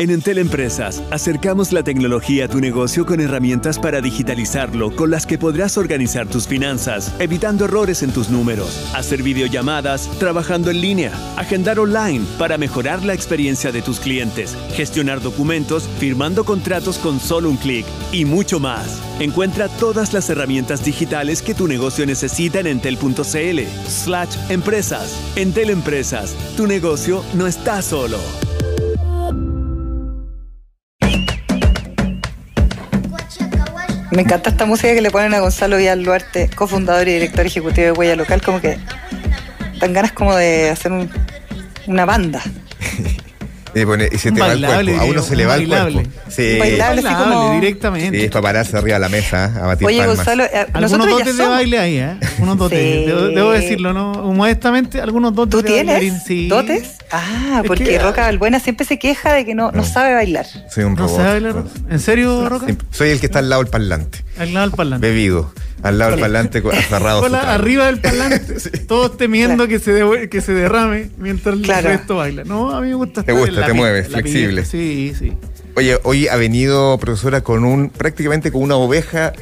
[0.00, 5.26] En Entel Empresas, acercamos la tecnología a tu negocio con herramientas para digitalizarlo, con las
[5.26, 11.12] que podrás organizar tus finanzas, evitando errores en tus números, hacer videollamadas, trabajando en línea,
[11.36, 17.50] agendar online para mejorar la experiencia de tus clientes, gestionar documentos, firmando contratos con solo
[17.50, 19.02] un clic y mucho más.
[19.18, 25.14] Encuentra todas las herramientas digitales que tu negocio necesita en entel.cl slash empresas.
[25.36, 28.16] Entel Empresas, tu negocio no está solo.
[34.10, 37.86] Me encanta esta música que le ponen a Gonzalo Vidal Duarte, cofundador y director ejecutivo
[37.86, 38.76] de Huella Local, como que
[39.78, 40.92] dan ganas como de hacer
[41.86, 42.42] una banda.
[43.74, 45.00] Y, pone, y se te va el cuerpo.
[45.00, 46.02] A uno se le va el cuerpo.
[46.28, 46.58] Sí.
[46.58, 47.54] Bailable, así como...
[47.54, 48.18] directamente.
[48.18, 50.16] Sí, es para pararse arriba de la mesa a batir Oye, palmas.
[50.16, 52.16] Gonzalo, eh, algunos dotes de baile ahí, ¿eh?
[52.38, 52.78] Unos dotes.
[52.78, 53.06] Sí.
[53.06, 54.12] Debo, debo, decirlo, ¿no?
[54.32, 55.60] Modestamente, algunos dotes.
[55.60, 56.48] ¿Tú tienes sí.
[56.48, 56.96] dotes?
[57.12, 60.46] Ah, porque que, Roca Balbuena siempre se queja de que no, no sabe bailar.
[60.70, 61.10] Soy un robot.
[61.10, 61.64] ¿No sabe bailar?
[61.90, 62.66] ¿En serio, Roca?
[62.90, 64.24] Soy el que está al lado del parlante.
[64.38, 65.06] Al lado del parlante.
[65.06, 65.52] Bebido.
[65.82, 66.62] Al lado del parlante.
[66.62, 68.70] Hola, arriba del parlante, sí.
[68.86, 69.68] todos temiendo claro.
[69.68, 71.88] que, se de, que se derrame mientras claro.
[71.88, 72.44] el resto baila.
[72.44, 74.64] No, a mí me gusta Te gusta, te mueves, flexible.
[74.64, 75.32] Sí, sí.
[75.76, 79.32] Oye, hoy ha venido, profesora, con un prácticamente con una oveja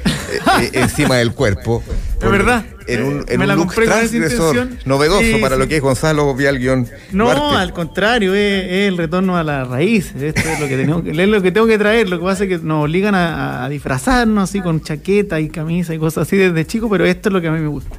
[0.61, 1.83] eh, encima del cuerpo.
[2.21, 2.65] Es verdad.
[2.89, 3.73] En un, en me un la look
[4.13, 4.77] intención.
[4.85, 5.61] novedoso Sí, para sí.
[5.61, 7.57] lo que es Gonzalo Vial guion No, Duarte.
[7.59, 10.13] al contrario, es, es el retorno a la raíz.
[10.21, 12.09] Esto es lo que, tenemos que, es lo que tengo que traer.
[12.09, 15.95] Lo que pasa es que nos obligan a, a disfrazarnos así con chaqueta y camisa
[15.95, 17.97] y cosas así desde chico, pero esto es lo que a mí me gusta.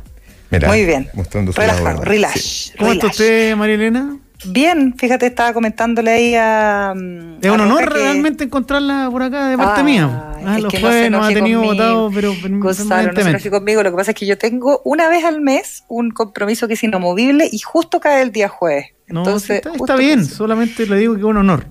[0.51, 1.07] Mira, Muy bien.
[1.13, 2.41] Mostrando su Relajado, relax.
[2.41, 2.71] sí.
[2.77, 4.17] ¿Cómo está usted, María Elena?
[4.45, 6.93] Bien, fíjate, estaba comentándole ahí a.
[6.95, 10.33] mm, Es a un honor que- realmente encontrarla por acá de parte mía.
[10.45, 11.73] Ah, es los que no jueves nos ha tenido conmigo.
[11.73, 13.83] votado, pero per- Gonzalo, no se conmigo.
[13.83, 16.83] Lo que pasa es que yo tengo una vez al mes un compromiso que es
[16.83, 18.87] inamovible y justo cae el día jueves.
[19.07, 21.65] No, Entonces, está, bien, solamente le digo que es un honor.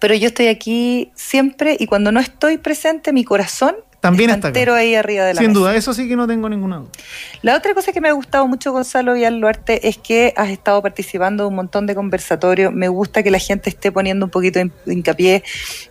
[0.00, 4.74] Pero yo estoy aquí siempre y cuando no estoy presente, mi corazón También está acá.
[4.74, 5.60] ahí arriba de la Sin mesa.
[5.60, 6.90] duda, eso sí que no tengo ninguna duda.
[7.42, 10.82] La otra cosa que me ha gustado mucho, Gonzalo Vial Luarte, es que has estado
[10.82, 12.72] participando de un montón de conversatorios.
[12.72, 15.44] Me gusta que la gente esté poniendo un poquito de hincapié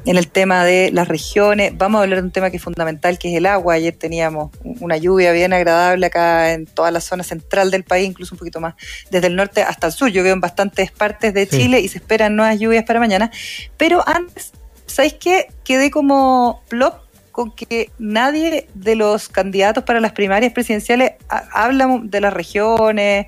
[0.05, 1.71] en el tema de las regiones.
[1.77, 3.75] Vamos a hablar de un tema que es fundamental, que es el agua.
[3.75, 8.35] Ayer teníamos una lluvia bien agradable acá en toda la zona central del país, incluso
[8.35, 8.73] un poquito más
[9.09, 10.09] desde el norte hasta el sur.
[10.09, 11.59] Yo veo en bastantes partes de Sí.
[11.59, 13.31] Chile y se esperan nuevas lluvias para mañana.
[13.77, 14.51] Pero antes,
[14.85, 15.47] ¿sabéis qué?
[15.63, 16.95] Quedé como plop
[17.41, 23.27] con que nadie de los candidatos para las primarias presidenciales ha- habla de las regiones,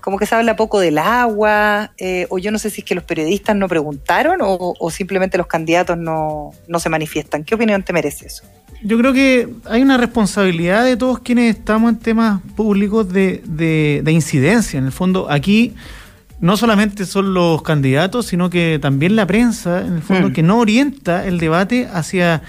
[0.00, 2.94] como que se habla poco del agua, eh, o yo no sé si es que
[2.94, 7.42] los periodistas no preguntaron o, o simplemente los candidatos no, no se manifiestan.
[7.44, 8.44] ¿Qué opinión te merece eso?
[8.82, 14.00] Yo creo que hay una responsabilidad de todos quienes estamos en temas públicos de, de-
[14.04, 14.78] de incidencia.
[14.78, 15.74] En el fondo, aquí
[16.38, 20.32] no solamente son los candidatos, sino que también la prensa, en el fondo, Mm.
[20.34, 22.42] que no orienta el debate hacia,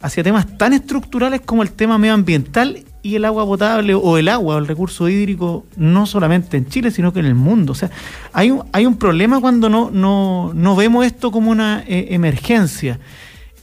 [0.00, 4.56] hacia temas tan estructurales como el tema medioambiental y el agua potable o el agua
[4.56, 7.72] o el recurso hídrico, no solamente en Chile, sino que en el mundo.
[7.72, 7.90] O sea,
[8.32, 12.98] hay un, hay un problema cuando no, no, no vemos esto como una eh, emergencia.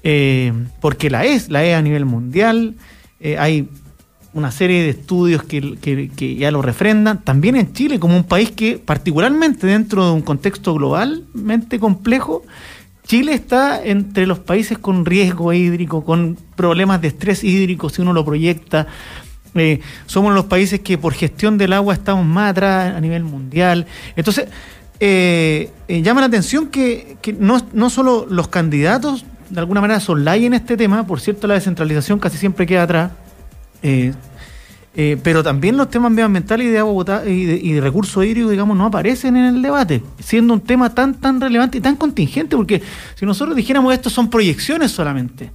[0.03, 2.75] Eh, porque la es, la es a nivel mundial,
[3.19, 3.67] eh, hay
[4.33, 8.23] una serie de estudios que, que- que ya lo refrendan, también en Chile como un
[8.23, 12.43] país que particularmente dentro de un contexto globalmente complejo,
[13.07, 18.11] Chile está entre los países con riesgo hídrico, con problemas de estrés hídrico, si uno
[18.11, 18.87] lo proyecta.
[19.55, 23.87] Eh, somos los países que por gestión del agua estamos más atrás a nivel mundial.
[24.17, 24.47] Entonces,
[24.99, 30.01] eh, eh, llama la atención que, no, solo los candidatos de alguna manera
[30.35, 31.07] en este tema.
[31.07, 33.11] Por cierto, la descentralización casi siempre queda atrás.
[34.97, 38.25] Eh, eh, pero también los temas medioambientales y de agua y de, y de recursos
[38.25, 41.95] hídricos, digamos, no aparecen en el debate, siendo un tema tan tan relevante y tan
[41.95, 42.81] contingente, porque
[43.13, 45.51] si nosotros dijéramos esto son proyecciones solamente.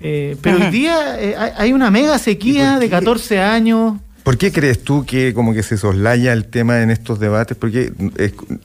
[0.00, 1.16] Eh, pero hoy día
[1.56, 3.94] hay una mega sequía de 14 años.
[4.24, 7.56] ¿Por qué crees tú que como que se soslaya el tema en estos debates?
[7.56, 7.92] Porque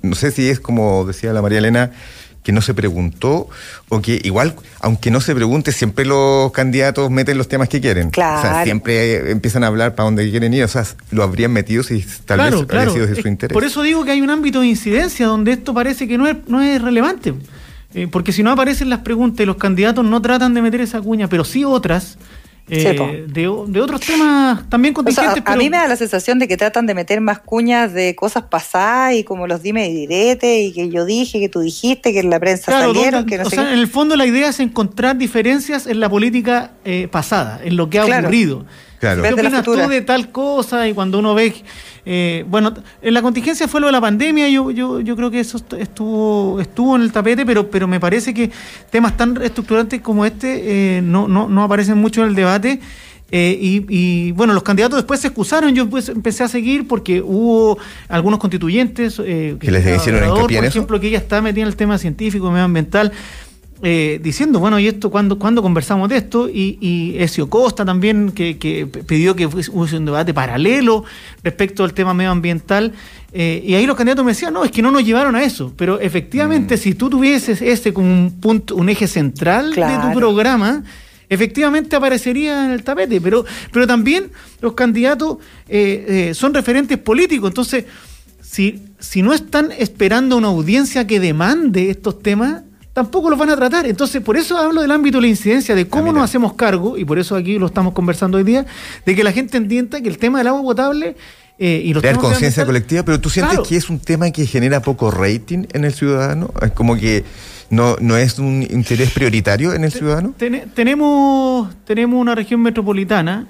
[0.01, 1.91] no sé si es como decía la María Elena,
[2.43, 3.49] que no se preguntó
[3.89, 8.09] o que igual, aunque no se pregunte, siempre los candidatos meten los temas que quieren.
[8.09, 8.39] Claro.
[8.39, 10.63] O sea, siempre empiezan a hablar para donde quieren ir.
[10.63, 12.93] O sea, lo habrían metido si tal vez claro.
[12.93, 13.53] sido de su interés.
[13.53, 16.37] Por eso digo que hay un ámbito de incidencia donde esto parece que no es,
[16.47, 17.33] no es relevante.
[17.93, 21.01] Eh, porque si no aparecen las preguntas y los candidatos no tratan de meter esa
[21.01, 22.17] cuña, pero sí otras,
[22.69, 25.43] eh, de, otros temas también contingentes.
[25.45, 28.43] a, mí me da la sensación de que tratan de meter más cuñas de cosas
[28.43, 32.19] pasadas y como los dime y direte y que yo dije, que tú dijiste, que
[32.19, 33.25] en la prensa salieron.
[33.25, 36.71] que no o sea, en el fondo la idea es encontrar diferencias en la política
[36.85, 38.65] eh, pasada, en lo que ha ocurrido.
[38.99, 39.23] Claro.
[39.23, 40.87] ¿Qué opinas tú de tal cosa?
[40.87, 41.53] Y cuando uno ve
[42.05, 45.39] eh, bueno, en la contingencia fue lo de la pandemia, yo, yo, yo creo que
[45.39, 48.49] eso estuvo, estuvo en el tapete, pero, pero me parece que
[48.89, 52.79] temas tan estructurantes como este eh, no, no, no aparecen mucho en el debate.
[53.31, 57.77] Eh, y, bueno, los candidatos después se excusaron, yo pues empecé a seguir porque hubo
[58.07, 62.49] algunos constituyentes que les hicieron Por ejemplo, que ella está metida en el tema científico,
[62.49, 63.11] medioambiental,
[63.81, 66.49] eh, diciendo, bueno, ¿y esto cuándo, cuando conversamos de esto?
[66.49, 71.05] Y, y Ezio Costa también, que, pidió que hubiese un debate paralelo
[71.43, 72.91] respecto al tema medioambiental.
[73.31, 75.73] Eh, y ahí los candidatos me decían, no, es que no nos llevaron a eso.
[75.77, 76.77] Pero efectivamente, mm.
[76.77, 80.83] si tú tuvieses este como un punto, un eje central de tu programa,
[81.29, 83.21] efectivamente aparecería en el tapete.
[83.21, 85.37] Pero, pero también los candidatos
[85.69, 87.49] eh, son referentes políticos.
[87.49, 87.85] Entonces,
[88.41, 92.63] si, si no están esperando una audiencia que demande estos temas,
[92.99, 93.85] tampoco los van a tratar.
[93.85, 96.97] Entonces, por eso hablo del ámbito de la incidencia, de cómo ah, nos hacemos cargo,
[96.97, 98.65] y por eso aquí lo estamos conversando hoy día,
[99.05, 101.15] de que la gente entienda que el tema del agua potable
[101.57, 104.81] eh, y los Crear conciencia colectiva, pero tú sientes que es un tema que genera
[104.81, 107.23] poco rating en el ciudadano, es como que
[107.69, 110.33] no, no es un interés prioritario en el ciudadano.
[110.37, 113.47] tenemos, tenemos una región metropolitana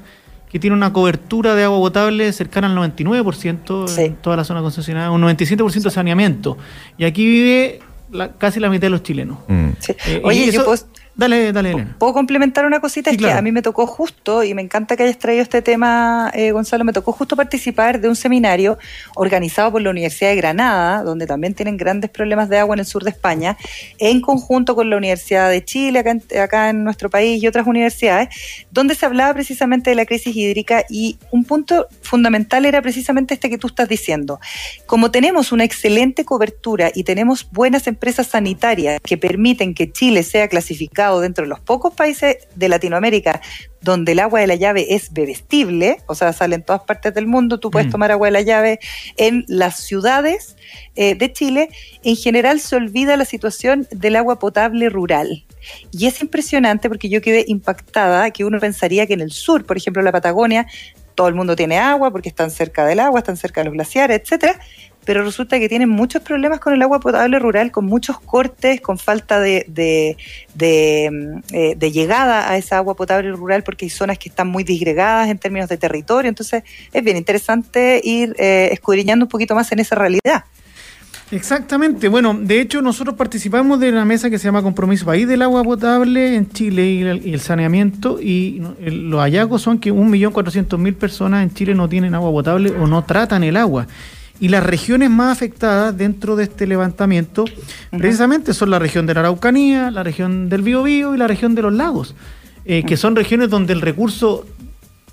[0.52, 5.10] que tiene una cobertura de agua potable cercana al 99% en toda la zona concesionada,
[5.10, 6.56] un 97% de saneamiento.
[7.00, 7.80] Y aquí vive
[8.38, 9.40] casi la mitad de los chilenos.
[9.48, 9.70] Mm.
[10.08, 10.78] Eh, Oye, yo puedo,
[11.20, 11.96] Dale, dale, Elena.
[12.00, 13.12] ¿Puedo complementar una cosita?
[13.12, 16.32] es que a mí me tocó justo, y me encanta que hayas traído este tema,
[16.34, 18.78] eh, Gonzalo, me tocó justo participar de un seminario
[19.16, 22.86] organizado por la Universidad de Granada, donde también tienen grandes problemas de agua en el
[22.86, 23.58] sur de España,
[23.98, 27.68] en conjunto con la Universidad de Chile, acá en, acá en nuestro país, y otras
[27.68, 28.30] universidades,
[28.72, 33.50] donde se hablaba precisamente de la crisis hídrica y un punto fundamental era precisamente este
[33.50, 34.40] que tú estás diciendo.
[34.86, 40.48] Como tenemos una excelente cobertura y tenemos buenas empresas sanitarias que permiten que Chile sea
[40.48, 43.42] clasificado dentro de los pocos países de Latinoamérica
[43.82, 47.28] donde el agua de la llave es bebestible, o sea, sale en todas partes del
[47.28, 47.92] mundo, tú puedes mm.
[47.92, 48.80] tomar agua de la llave
[49.18, 50.58] en las ciudades
[50.96, 51.70] eh, de Chile,
[52.04, 55.46] en general se olvida la situación del agua potable rural.
[55.92, 59.78] Y es impresionante porque yo quedé impactada que uno pensaría que en el sur, por
[59.78, 60.68] ejemplo, la Patagonia,
[61.16, 64.22] todo el mundo tiene agua porque están cerca del agua, están cerca de los glaciares,
[64.22, 64.60] etcétera,
[65.10, 69.00] pero resulta que tienen muchos problemas con el agua potable rural, con muchos cortes, con
[69.00, 74.50] falta de, de, eh, llegada a esa agua potable rural, porque hay zonas que están
[74.50, 76.30] muy disgregadas en términos de territorio.
[76.30, 76.62] Entonces,
[76.94, 80.44] es bien interesante ir eh, escudriñando un poquito más en esa realidad.
[81.32, 82.08] Exactamente.
[82.08, 85.64] Bueno, de hecho nosotros participamos de una mesa que se llama Compromiso País del Agua
[85.64, 91.74] Potable en Chile y el, saneamiento y los hallazgos son que 1.400.000 personas en Chile
[91.74, 93.88] no tienen agua potable o no tratan el agua.
[94.40, 97.46] Y las regiones más afectadas dentro de este levantamiento,
[97.92, 101.62] precisamente son la región de la Araucanía, la región del Biobío y la región de
[101.62, 102.16] los lagos,
[102.66, 104.46] eh, que son regiones donde el recurso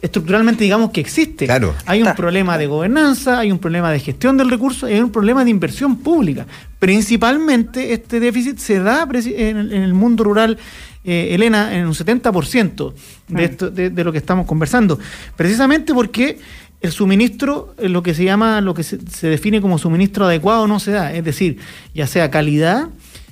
[0.00, 1.46] estructuralmente digamos que existe.
[1.46, 1.74] Claro.
[1.86, 5.10] Hay un problema de gobernanza, hay un problema de gestión del recurso y hay un
[5.10, 6.46] problema de inversión pública.
[6.78, 10.58] Principalmente este déficit se da en el mundo rural,
[11.04, 12.92] eh, Elena, en un 70%
[13.28, 14.98] de, esto, de, de, lo que estamos conversando.
[15.36, 16.38] Precisamente porque
[16.86, 20.80] el suministro, eh, lo que se llama, lo que se, define como suministro adecuado no
[20.80, 21.58] se da, es decir,
[21.94, 22.88] ya sea calidad,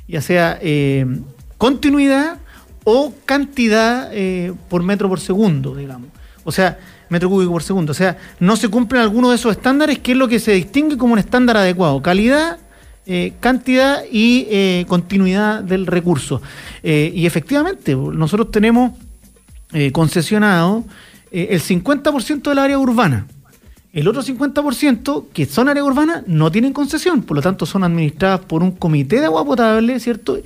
[0.09, 1.07] ya sea eh,
[1.57, 2.38] continuidad
[2.85, 6.09] o cantidad eh, por metro por segundo, digamos.
[6.45, 7.93] O sea, metro cúbico por segundo.
[7.93, 10.99] O sea, no se cumplen algunos de esos estándares, que es lo que se distingue
[10.99, 12.03] como un estándar adecuado.
[12.03, 12.59] Calidad,
[13.40, 16.43] cantidad y continuidad del recurso.
[16.83, 18.93] y efectivamente, nosotros tenemos
[19.93, 20.85] concesionado
[21.31, 23.27] el 50% del área urbana.
[23.94, 28.40] El otro 50%, que son áreas urbanas, no tienen concesión, por lo tanto son administradas
[28.40, 30.37] por un comité de agua potable, ¿cierto?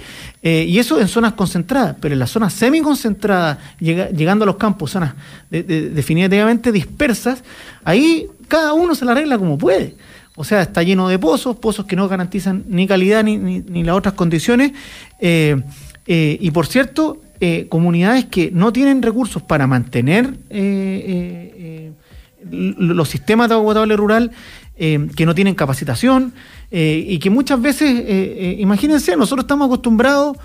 [0.42, 4.56] Eh, y eso en zonas concentradas, pero en las zonas semiconcentradas, llega, llegando a los
[4.56, 5.14] campos, zonas
[5.48, 7.42] definitivamente dispersas,
[7.84, 9.94] ahí cada uno se la arregla como puede.
[10.36, 13.96] O sea, está lleno de pozos, pozos que no garantizan ni calidad ni, ni, las
[13.96, 14.72] otras condiciones.
[15.20, 15.56] Eh,
[16.06, 17.22] eh, y por cierto,
[17.70, 20.34] comunidades que no tienen recursos para mantener
[22.50, 24.30] los sistemas de agua potable rural
[24.76, 26.32] eh, que no tienen capacitación
[26.70, 30.36] eh, y que muchas veces, eh, imagínense, nosotros estamos acostumbrados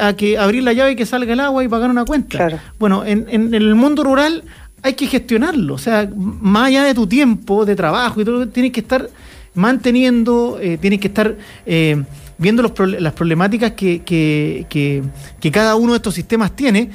[0.00, 2.62] a que abrir la llave y que salga el agua y pagar una cuenta.
[2.78, 4.42] Bueno, en, en, el mundo rural
[4.82, 8.72] hay que gestionarlo, o sea, más allá de tu tiempo de trabajo y todo, tienes
[8.72, 9.10] que estar
[9.52, 11.36] manteniendo, tienes que estar
[12.38, 15.02] viendo los, las problemáticas que, que, que,
[15.38, 16.88] que, cada uno de estos sistemas tiene.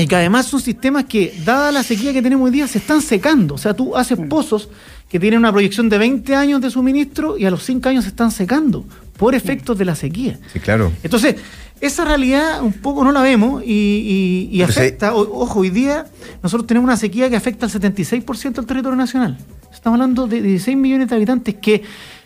[0.00, 3.02] Y que además son sistemas que, dada la sequía que tenemos hoy día, se están
[3.02, 3.54] secando.
[3.54, 4.28] O sea, tú haces mm.
[4.28, 4.68] pozos
[5.08, 8.10] que tienen una proyección de 20 años de suministro y a los 5 años se
[8.10, 8.84] están secando
[9.16, 10.38] por efectos de la sequía.
[10.52, 10.92] Sí, claro.
[11.02, 11.36] Entonces,
[11.80, 16.06] esa realidad un poco no la vemos y, afecta, ojo, hoy día
[16.42, 19.38] nosotros tenemos una sequía que afecta al 76% del territorio nacional.
[19.72, 21.82] Estamos hablando de 16 millones de habitantes que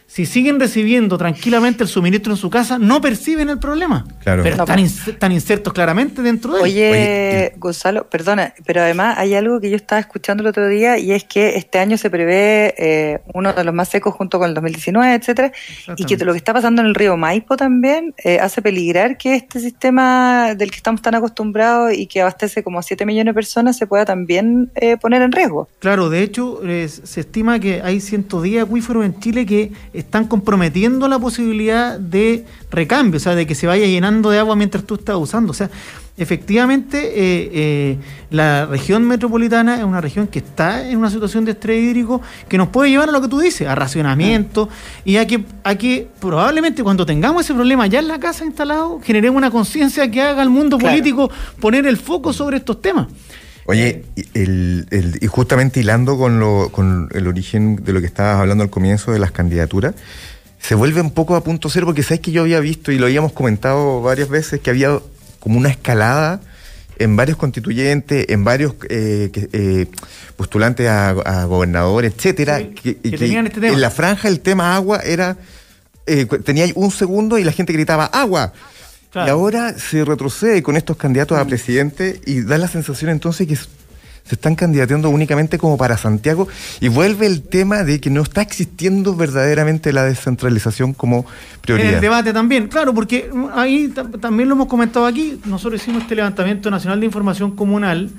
[0.07, 4.05] si siguen recibiendo tranquilamente el suministro en su casa, no perciben el problema.
[4.23, 4.43] Claro.
[4.43, 6.64] Pero están, insertos claramente dentro de él.
[6.64, 11.12] Oye, Gonzalo, perdona, pero además hay algo que yo estaba escuchando el otro día y
[11.12, 14.55] es que este año se prevé eh, uno de los más secos junto con el
[14.55, 15.53] 2019, etcétera,
[15.97, 19.35] y que lo que está pasando en el río Maipo también eh, hace peligrar que
[19.35, 23.35] este sistema del que estamos tan acostumbrados y que abastece como a 7 millones de
[23.35, 25.69] personas se pueda también eh, poner en riesgo.
[25.81, 31.18] Claro, de hecho, se estima que hay 110 acuíferos en Chile que están comprometiendo la
[31.18, 35.16] posibilidad de recambio, o sea, de que se vaya llenando de agua mientras tú estás
[35.16, 35.52] usando.
[35.52, 35.70] O sea,
[36.16, 37.98] efectivamente, eh, eh,
[38.30, 42.59] la región metropolitana es una región que está en una situación de estrés hídrico que
[42.59, 44.68] nos puede llevar a lo que tú dices, a racionamiento
[45.04, 49.00] y a que, a que probablemente cuando tengamos ese problema ya en la casa instalado,
[49.00, 51.30] generemos una conciencia que haga al mundo político
[51.61, 53.07] poner el foco sobre estos temas.
[53.66, 54.87] Oye, el,
[55.20, 59.12] y justamente hilando con, lo, con el origen de lo que estabas hablando al comienzo
[59.12, 59.94] de las candidaturas,
[60.59, 63.07] se vuelve un poco a punto cero porque sabes que yo había visto y lo
[63.07, 64.98] habíamos comentado varias veces que había
[65.40, 66.40] como una escalada
[66.98, 69.87] en varios constituyentes, en varios eh, eh,
[70.37, 73.74] postulantes a, a, gobernador, etcétera, que, tenían este tema.
[73.74, 75.37] en la franja el tema agua era
[76.07, 78.53] eh, tenía un segundo y la gente gritaba agua
[79.14, 81.48] y ahora se retrocede con estos candidatos a mm.
[81.48, 86.48] presidente y da la sensación entonces que se están candidateando únicamente como para Santiago
[86.81, 91.27] y vuelve el tema de que no está existiendo verdaderamente la descentralización como
[91.61, 91.88] prioridad.
[91.90, 96.14] En el debate también, claro, porque ahí también lo hemos comentado aquí, nosotros hicimos este
[96.14, 98.11] levantamiento nacional de información comunal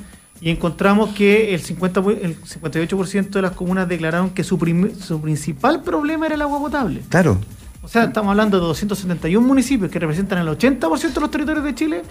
[0.41, 4.57] y encontramos que el, 50, el 58% de las comunas declararon que su,
[4.99, 7.01] su principal problema era el agua potable.
[7.09, 7.39] Claro.
[7.85, 11.75] O sea, estamos hablando de 271 municipios que representan el 80% de los territorios de
[11.75, 12.01] Chile.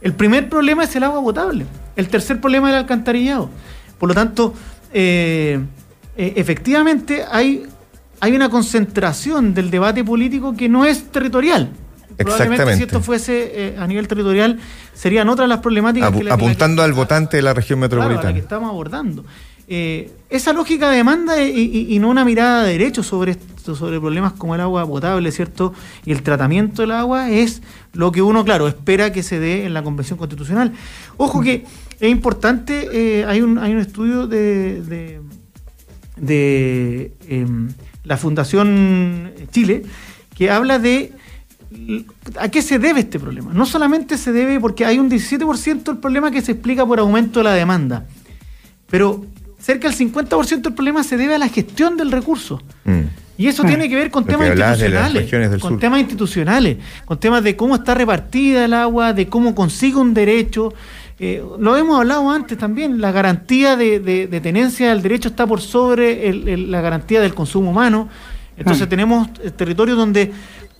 [0.00, 1.66] El primer problema es el agua potable.
[1.96, 3.50] El tercer problema es el alcantarillado.
[3.98, 4.54] Por lo tanto,
[4.92, 5.58] eh,
[6.16, 7.64] eh, efectivamente hay,
[8.20, 11.72] hay una concentración del debate político que no es territorial.
[12.16, 14.60] Probablemente si esto fuese eh, a nivel territorial,
[14.94, 16.12] serían otras las problemáticas.
[16.12, 18.34] que apuntando al votante de la región metropolitana.
[18.34, 19.24] que estamos abordando.
[19.66, 23.36] esa lógica de demanda y, y, no una mirada de derecho sobre,
[23.74, 25.72] sobre problemas como el agua potable, ¿cierto?
[26.04, 29.74] Y el tratamiento del agua es lo que uno, claro, espera que se dé en
[29.74, 30.72] la Convención Constitucional.
[31.16, 31.64] Ojo que
[32.00, 35.20] es importante, eh, hay, un, hay un estudio de,
[36.16, 37.68] de, em,
[38.04, 39.82] la Fundación Chile
[40.34, 41.12] que habla de
[42.40, 43.52] ¿A qué se debe este problema?
[43.52, 47.40] No solamente se debe porque hay un 17% del problema que se explica por aumento
[47.40, 48.06] de la demanda,
[48.88, 49.26] pero
[49.58, 52.62] cerca del 50% del problema se debe a la gestión del recurso.
[52.84, 53.27] Mm.
[53.38, 57.76] Y eso tiene que ver con temas institucionales, con temas institucionales, con temas de cómo
[57.76, 60.74] está repartida el agua, de cómo consigue un derecho.
[61.20, 66.32] Eh, lo hemos hablado antes también, la garantía de, tenencia del derecho está por sobre
[66.32, 68.08] la garantía del consumo humano.
[68.56, 68.90] Entonces mm.
[68.90, 70.32] tenemos eh, territorios donde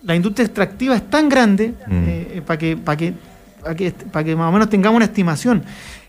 [0.03, 1.91] la industria extractiva es tan grande mm.
[1.91, 3.13] eh, para que, para que,
[3.77, 5.63] que, que más o menos tengamos una estimación.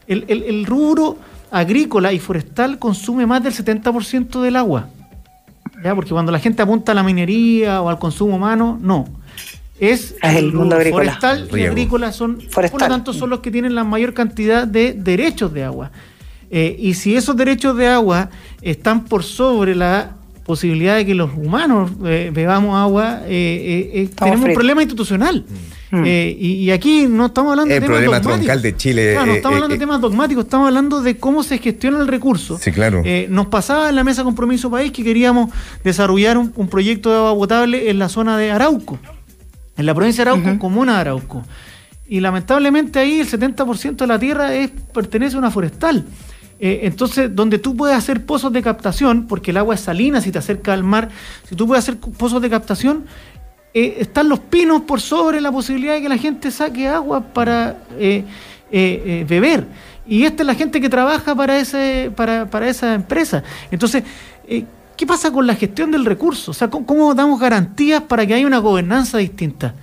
[0.09, 1.16] El, el rubro
[1.53, 4.88] agrícola y forestal consume más del 70% del agua.
[5.82, 5.94] ¿Ya?
[5.94, 9.06] Porque cuando la gente apunta a la minería o al consumo humano, no.
[9.78, 11.04] Es, el mundo agrícola.
[11.04, 14.92] forestal y agrícola son, por lo tanto, son los que tienen la mayor cantidad de
[14.92, 15.90] derechos de agua.
[16.50, 18.28] Eh, y si esos derechos de agua
[18.61, 24.54] están por sobre la posibilidad de que los humanos eh, bebamos agua, eh, tenemos un
[24.54, 25.46] problema institucional.
[25.48, 25.79] Mm.
[25.91, 26.05] Mm.
[26.07, 29.14] Eh, y, aquí no estamos hablando de temas problema troncal de Chile.
[29.14, 32.59] no estamos hablando de temas dogmáticos, estamos hablando de cómo se gestiona el recurso.
[32.59, 33.03] Sí, claro.
[33.28, 35.51] nos pasaba en la mesa Compromiso País que queríamos
[35.82, 38.99] desarrollar un, proyecto de agua potable en la zona de Arauco,
[39.76, 41.45] en la provincia de Arauco, comuna de Arauco.
[42.11, 46.05] Y lamentablemente ahí el 70% de la tierra es, pertenece a una forestal.
[46.59, 50.32] Eh, entonces, donde tú puedes hacer pozos de captación, porque el agua es salina si
[50.32, 51.09] te acerca al mar,
[51.49, 53.07] si tú puedes hacer pozos de captación,
[53.72, 57.78] eh, están los pinos por sobre la posibilidad de que la gente saque agua para
[57.98, 58.24] eh,
[59.28, 59.66] beber.
[60.06, 63.42] Y esta es la gente que trabaja para, ese, para, para esa empresa.
[63.70, 64.02] Entonces,
[64.96, 66.50] ¿qué pasa con la gestión del recurso?
[66.50, 69.74] O sea, ¿cómo, damos garantías para que haya una gobernanza distinta?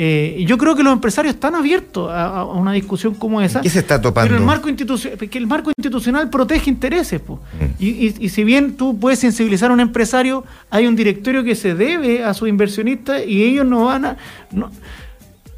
[0.00, 3.62] Eh, yo creo que los empresarios están abiertos a, una discusión como esa.
[3.62, 4.28] ¿Qué se está topando?
[4.28, 7.20] Pero el marco, que el marco institucional protege intereses.
[7.20, 7.82] Mm.
[7.82, 12.22] Y, si bien tú puedes sensibilizar a un empresario, hay un directorio que se debe
[12.22, 14.16] a sus inversionistas y ellos no van a...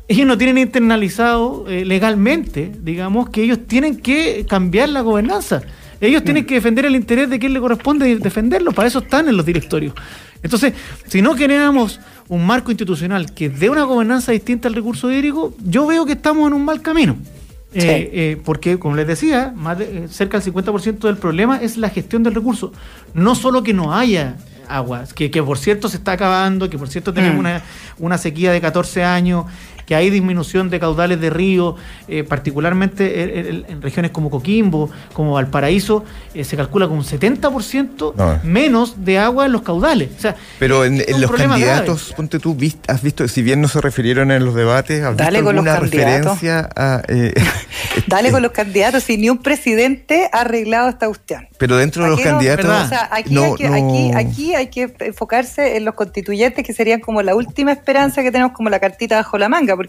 [0.08, 5.60] ellos no tienen internalizado eh, legalmente, digamos, que ellos tienen que cambiar la gobernanza.
[6.00, 6.46] Ellos tienen mm.
[6.46, 9.92] que defender el interés de quien le corresponde defenderlo, para eso están en los directorios.
[10.42, 10.72] Entonces,
[11.06, 12.00] si no queremos
[12.30, 16.46] un marco institucional que dé una gobernanza distinta al recurso hídrico, yo veo que estamos
[16.46, 17.16] en un mal camino.
[17.74, 21.76] Eh, eh, porque, como les decía, más de, eh, cerca del 50% del problema es
[21.76, 22.72] la gestión del recurso.
[23.14, 24.36] No solo que no haya
[24.68, 27.40] agua, que, por cierto se está acabando, que por cierto tenemos mm.
[27.40, 27.62] una,
[27.98, 29.46] una sequía de 14 años,
[29.90, 31.74] que hay disminución de caudales de río,
[32.06, 39.04] eh, particularmente en, regiones como Coquimbo, como Valparaíso, eh, se calcula con un 70% menos
[39.04, 40.10] de agua en los caudales.
[40.60, 44.54] Pero en, los candidatos, ponte tú, has visto, si bien no se refirieron en los
[44.54, 47.02] debates, ¿has Dale visto alguna referencia a...
[47.08, 47.34] Eh,
[48.06, 51.48] Dale con los candidatos, si ni un presidente ha arreglado esta cuestión.
[51.58, 52.92] Pero dentro de los candidatos...
[53.10, 58.22] aquí, aquí, aquí hay que enfocarse en los constituyentes, que serían como la última esperanza
[58.22, 59.79] que tenemos como la cartita bajo la manga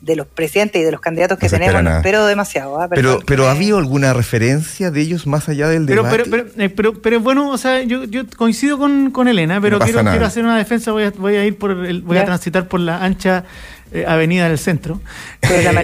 [0.00, 2.80] de los presidentes y de los candidatos que tenemos, pero demasiado.
[2.80, 2.88] ¿ah?
[2.88, 6.24] Pero, pero, ¿ha habido alguna referencia de ellos más allá del debate?
[6.24, 10.02] Pero, pero, pero, pero, bueno, o sea, yo, yo coincido con, con Elena, pero quiero,
[10.02, 12.80] quiero, hacer una defensa, voy a, voy a ir por el, voy a transitar por
[12.80, 13.44] la ancha
[13.92, 15.00] eh, avenida del centro.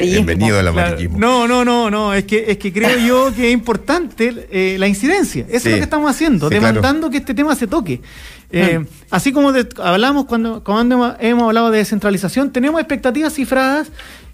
[0.01, 1.18] Bienvenido al amarillismo.
[1.18, 4.89] No, no, no, no, es que, es que creo yo que es importante eh, la
[4.89, 5.47] incidencia.
[5.49, 8.01] Eso es lo que estamos haciendo, demandando que este tema se toque.
[8.53, 8.87] Eh, mm.
[9.11, 13.91] Así como hablamos cuando, cuando hemos hablado de descentralización, tenemos expectativas cifradas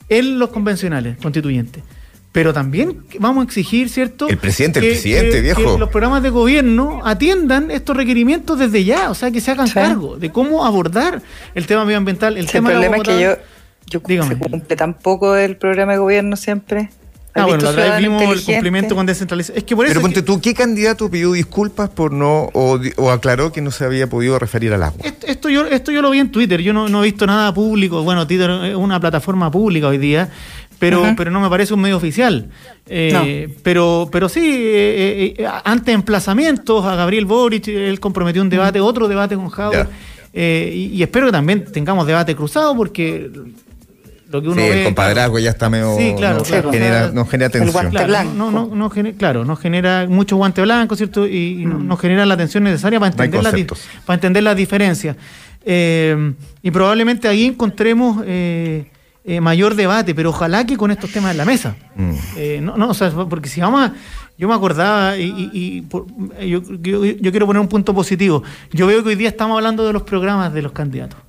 [0.08, 1.82] en los convencionales constituyentes.
[2.32, 4.28] Pero también vamos a exigir, ¿cierto?
[4.28, 5.74] El presidente, el presidente, viejo.
[5.74, 9.68] Que los programas de gobierno atiendan estos requerimientos desde ya, o sea, que se hagan
[9.70, 11.22] cargo de cómo abordar
[11.54, 12.36] el tema medioambiental.
[12.36, 13.36] El, tema el problema es que yo,
[13.86, 16.90] yo se cumple tampoco el programa de gobierno siempre.
[17.38, 19.58] Ah, bueno, la otra vez vimos el cumplimiento con descentralización.
[19.58, 23.52] Es que por eso Pero ponte tú, ¿qué candidato pidió disculpas por no, o, aclaró
[23.52, 25.00] que no se había podido referir al agua?
[25.26, 28.02] Esto, yo, esto yo lo vi en Twitter, yo no, he visto nada público.
[28.02, 30.28] Bueno, Twitter es una plataforma pública hoy día,
[30.78, 32.48] pero, pero no me parece un medio oficial.
[32.86, 38.80] Eh, pero, pero sí, eh, eh, ante emplazamientos a Gabriel Boric, él comprometió un debate,
[38.80, 39.88] otro debate con Jauer.
[40.32, 43.30] y, y, espero que también tengamos debate cruzado porque
[44.30, 45.96] lo que uno sí, el compadrazgo ya está medio.
[45.96, 47.90] Sí, claro, no, Genera, no genera tensión.
[47.90, 51.26] Claro, no, no, no genera, claro, no genera mucho guante blanco, ¿cierto?
[51.26, 51.98] Y, no, mm.
[51.98, 53.52] genera la atención necesaria para entender, la,
[54.04, 55.16] para entender las diferencias.
[55.64, 58.90] Eh, y probablemente ahí encontremos eh,
[59.24, 61.76] eh, mayor debate, pero ojalá que con estos temas en la mesa.
[61.96, 62.64] Mm.
[62.64, 63.94] no, no, o sea, porque si vamos a.
[64.36, 65.84] Yo me acordaba y,
[66.46, 68.44] yo, yo quiero poner un punto positivo.
[68.72, 71.27] Yo veo que hoy día estamos hablando de los programas de los candidatos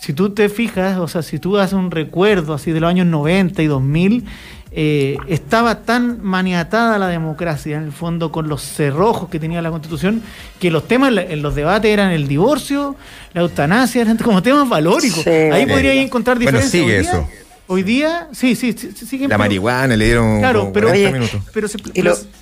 [0.00, 3.06] si tú te fijas, o sea, si tú haces un recuerdo así de los años
[3.06, 4.24] 90 y 2000,
[4.70, 9.70] eh, estaba tan maniatada la democracia, en el fondo, con los cerrojos que tenía la
[9.70, 10.22] Constitución,
[10.60, 12.96] que los temas en los debates eran el divorcio,
[13.32, 15.26] la eutanasia, eran como temas valóricos.
[15.26, 16.82] Ahí podría encontrar diferencias.
[16.82, 17.47] Bueno, sigue eso.
[17.70, 21.42] Hoy día, sí, sí, sí, La marihuana le dieron claro, pero, minutos.
[21.52, 21.76] Pero, se,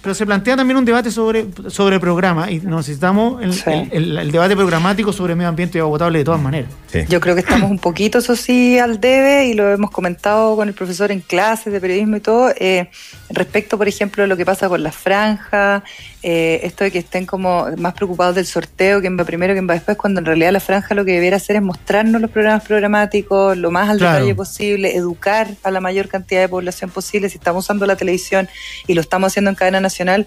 [0.01, 5.35] pero, se plantea también un debate sobre, sobre programa y necesitamos el, debate programático sobre
[5.35, 6.71] medio ambiente y agua potable de todas maneras.
[7.09, 10.69] Yo creo que estamos un poquito, eso sí, al debe y lo hemos comentado con
[10.69, 12.89] el profesor en clases de periodismo y todo, eh,
[13.29, 15.83] respecto, por ejemplo, a lo que pasa con la franja,
[16.29, 19.75] eh, esto de que estén como más preocupados del sorteo, quién va primero, quién va
[19.75, 23.57] después, cuando en realidad la franja lo que debiera hacer es mostrarnos los programas programáticos
[23.57, 27.65] lo más al detalle posible, educar a la mayor cantidad de población posible, si estamos
[27.65, 28.49] usando la televisión
[28.89, 30.27] y lo estamos haciendo en cadena nacional,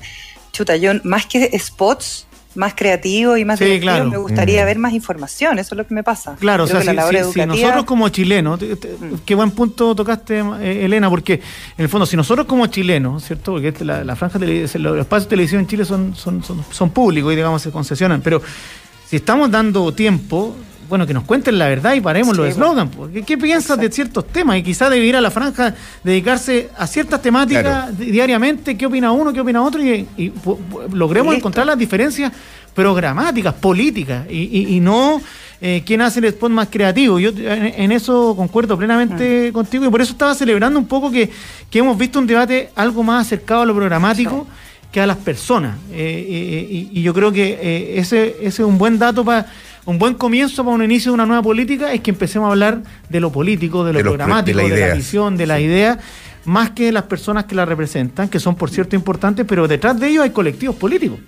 [0.53, 4.09] chuta, yo más que spots, más creativo y más sí, claro.
[4.09, 4.65] me gustaría mm.
[4.65, 6.35] ver más información, eso es lo que me pasa.
[6.39, 9.15] Claro, o sea, si, nosotros como chilenos, mm.
[9.25, 13.53] qué buen punto tocaste, eh, Elena, porque en el fondo, si nosotros como chilenos, ¿cierto?
[13.53, 17.31] Porque la, la franja los espacios de televisión en Chile son, son, son, son públicos
[17.33, 18.41] y digamos se concesionan, pero
[19.07, 20.55] si estamos dando tiempo
[20.89, 22.91] bueno, que nos cuenten la verdad y paremos los eslogans.
[23.13, 24.57] ¿Qué, ¿Qué piensas de ciertos temas?
[24.57, 29.31] Y quizás debe ir a la franja, dedicarse a ciertas temáticas diariamente, qué opina uno,
[29.31, 30.33] qué opina otro, y,
[30.91, 32.33] logremos encontrar las diferencias
[32.73, 35.21] programáticas, políticas, y, no
[35.61, 37.19] eh, quién hace el spot más creativo.
[37.19, 39.53] Yo en, eso concuerdo plenamente mm.
[39.53, 41.29] contigo, y por eso estaba celebrando un poco que,
[41.69, 44.47] que hemos visto un debate algo más acercado a lo programático
[44.91, 45.77] que a las personas.
[45.91, 49.45] Eh, eh, y, yo creo que eh, ese, ese es un buen dato para
[49.86, 52.82] un buen comienzo para un inicio de una nueva política es que empecemos a hablar
[53.09, 55.99] de lo político, de lo programático, de la, visión, de la idea,
[56.45, 59.99] más que de las personas que la representan, que son por cierto importantes, pero detrás
[59.99, 61.19] de ellos hay colectivos políticos.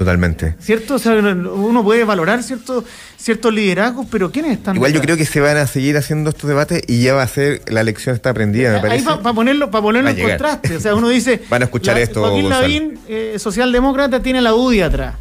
[0.00, 0.54] Totalmente.
[0.58, 0.94] ¿Cierto?
[0.94, 2.84] O sea, uno puede valorar ciertos
[3.18, 4.74] ciertos liderazgos, pero ¿quiénes están?
[4.76, 7.28] Igual yo creo que se van a seguir haciendo estos debates y ya va a
[7.28, 9.06] ser, la elección está aprendida, me parece.
[9.06, 10.76] Ahí para ponerlo, para ponerlo en contraste.
[10.76, 11.42] O sea, uno dice.
[11.50, 12.20] van a escuchar esto.
[12.20, 15.16] Joaquín Lavín, eh, socialdemócrata, tiene la UDI atrás.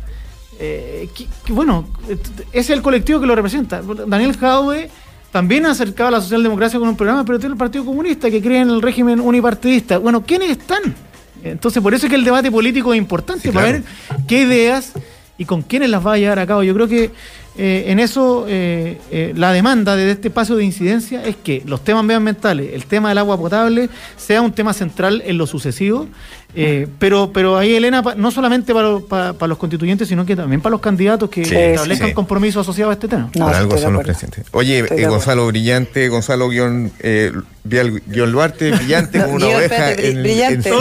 [0.62, 3.82] Eh, que, bueno, ese es el colectivo que lo representa.
[3.82, 4.90] Daniel Jaube
[5.32, 8.42] también ha acercado a la socialdemocracia con un programa, pero tiene el Partido Comunista que
[8.42, 9.98] cree en el régimen unipartidista.
[10.00, 10.96] Bueno, ¿quiénes están?
[11.44, 13.84] Entonces, por eso es que el debate político es importante, para ver
[14.28, 14.92] qué ideas
[15.38, 16.64] y con quiénes las va a llevar a cabo.
[16.64, 17.12] Yo creo que
[17.62, 21.84] eh, en eso eh, eh, la demanda de este espacio de incidencia es que los
[21.84, 26.08] temas medioambientales, el tema del agua potable, sea un tema central en lo sucesivo.
[27.00, 31.30] pero, pero ahí, Elena, no solamente para, los constituyentes, sino que también para los candidatos
[31.30, 33.30] que establezcan compromisos asociados a este tema.
[33.36, 34.46] No, algo son los presidentes.
[34.52, 36.94] Oye, Gonzalo Brillante, Gonzalo guion,
[37.66, 40.72] guion Duarte, brillante como una oveja en, brillante,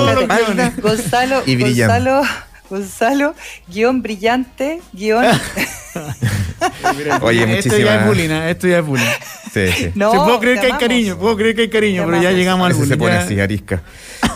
[0.80, 2.22] Gonzalo, y Gonzalo
[2.68, 3.34] Gonzalo,
[3.66, 5.24] guion brillante, guion.
[7.22, 7.78] Oye, muchísimas...
[7.78, 8.50] Esto ya es bullying, ¿eh?
[8.50, 9.06] esto ya es bullying.
[9.52, 9.92] Sí, sí.
[9.94, 12.74] No, puedo creer que hay cariño, puedo creer que hay cariño, pero ya llegamos al
[12.74, 12.88] bullying.
[12.88, 13.82] se pone así, arisca.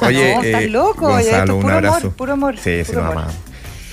[0.01, 1.97] Oye, no, estás eh, loco, Gonzalo, puro un abrazo.
[1.97, 2.59] amor, puro amor.
[2.59, 3.35] Sí, sí, nos amamos.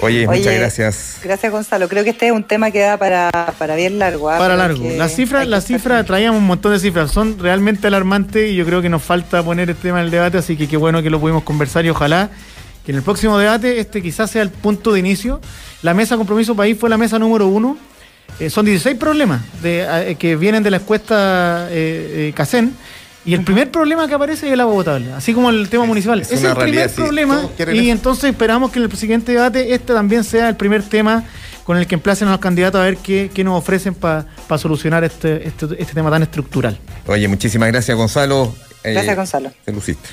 [0.01, 1.19] Oye, muchas gracias.
[1.21, 1.89] Gracias, Gonzalo.
[1.89, 4.29] Creo que este es un tema que da para, para bien largo.
[4.29, 4.37] ¿ah?
[4.37, 4.89] Para largo.
[4.95, 8.81] Las cifras, las cifras, traíamos un montón de cifras, son realmente alarmantes y yo creo
[8.81, 11.19] que nos falta poner este tema en el debate, así que qué bueno que lo
[11.19, 12.29] pudimos conversar y ojalá
[12.89, 15.39] que en el próximo debate este quizás sea el punto de inicio.
[15.83, 17.77] La mesa Compromiso País fue la mesa número uno.
[18.39, 22.73] Eh, son 16 problemas de, eh, que vienen de la encuesta eh, CACEN.
[23.25, 26.19] Y el primer problema que aparece es el agua potable, así como el tema municipal.
[26.19, 30.49] Es, el primer problema y entonces esperamos que en el siguiente debate este también sea
[30.49, 31.25] el primer tema
[31.65, 34.25] con el que emplacen a los candidatos a ver qué, nos ofrecen para
[34.57, 36.79] solucionar este, este, este, tema tan estructural.
[37.05, 38.55] Oye, muchísimas gracias Gonzalo.
[38.83, 39.51] Gracias Gonzalo.
[39.63, 40.09] Te luciste.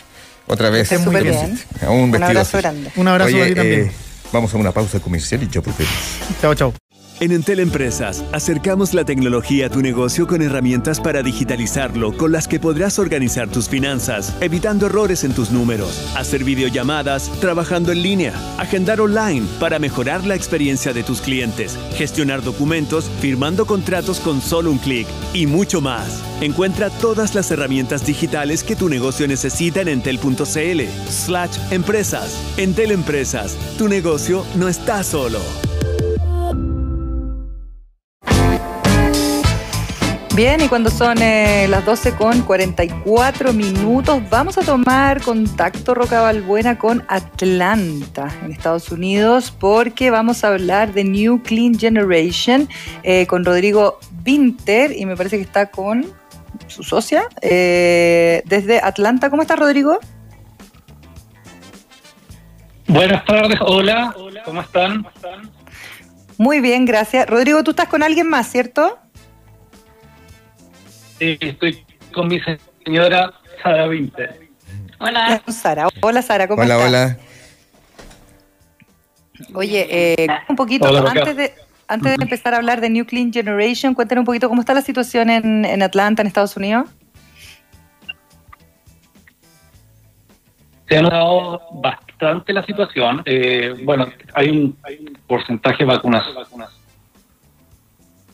[0.47, 0.91] Otra vez.
[1.01, 1.59] Muy bien.
[1.89, 2.91] Un, Un abrazo grande.
[2.97, 3.81] Un abrazo Oye, a ti también.
[3.83, 3.93] Eh,
[4.33, 5.95] vamos a una pausa comercial y ya volvemos.
[6.41, 6.86] Chao, chao.
[7.19, 12.47] En Entel Empresas, acercamos la tecnología a tu negocio con herramientas para digitalizarlo, con las
[12.47, 18.35] que podrás organizar tus finanzas, evitando errores en tus números, hacer videollamadas, trabajando en línea,
[18.59, 24.71] agendar online para mejorar la experiencia de tus clientes, gestionar documentos, firmando contratos con solo
[24.71, 26.23] un clic y mucho más.
[26.43, 32.39] Encuentra todas las herramientas digitales que tu negocio necesita en entel.cl slash empresas.
[32.59, 35.41] Entel Empresas, tu negocio no está solo.
[40.37, 46.21] Bien, y cuando son eh, las 12 con 44 minutos, vamos a tomar contacto, Roca
[46.21, 52.69] Balbuena, con Atlanta, en Estados Unidos, porque vamos a hablar de New Clean Generation
[53.03, 56.05] eh, con Rodrigo Winter, y me parece que está con
[56.67, 59.31] su socia, eh, desde Atlanta.
[59.31, 60.01] ¿Cómo está, Rodrigo?
[62.89, 64.15] Buenas tardes, hola,
[64.45, 65.07] ¿cómo están?
[66.37, 67.27] Muy bien, gracias.
[67.27, 68.99] Rodrigo, tú estás con alguien más, ¿cierto?
[71.21, 72.41] Estoy con mi
[72.85, 74.41] señora Sara Winter.
[74.99, 75.43] Hola.
[75.49, 75.89] Sara.
[76.01, 76.79] Hola, Sara, ¿cómo estás?
[76.79, 77.19] Hola, hola.
[79.55, 81.53] Oye, eh, un poquito, antes de,
[81.89, 84.81] antes de empezar a hablar de New Clean Generation, cuéntanos un poquito cómo está la
[84.81, 86.89] situación en, en Atlanta, en Estados Unidos.
[90.89, 93.23] Se ha notado bastante la situación.
[93.25, 94.77] Eh, bueno, hay un,
[95.27, 95.93] porcentaje de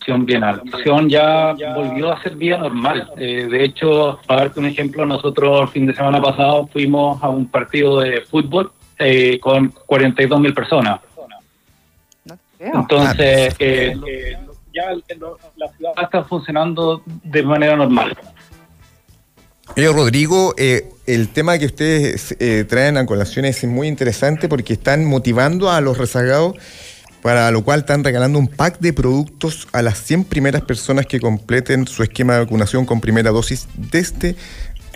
[0.06, 0.78] vacunas bien alta.
[1.08, 3.10] ya volvió a ser vía normal.
[3.16, 7.28] Eh, de hecho, para darte un ejemplo, nosotros el fin de semana pasado fuimos a
[7.28, 11.00] un partido de fútbol eh, con 42 mil personas.
[12.58, 14.36] Entonces, eh,
[14.72, 14.84] ya
[15.56, 18.16] la ciudad está funcionando de manera normal.
[19.76, 22.36] Oye, Rodrigo, el tema que ustedes
[22.68, 26.56] traen a colación es muy interesante porque están motivando a los rezagados
[27.22, 31.20] para lo cual están regalando un pack de productos a las 100 primeras personas que
[31.20, 34.36] completen su esquema de vacunación con primera dosis desde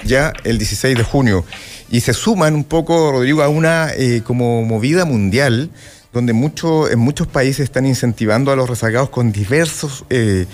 [0.05, 1.45] ya el 16 de junio.
[1.89, 5.71] Y se suman un poco, Rodrigo, a una eh, como movida mundial
[6.13, 10.47] donde mucho, en muchos países están incentivando a los rezagados con diversos eh,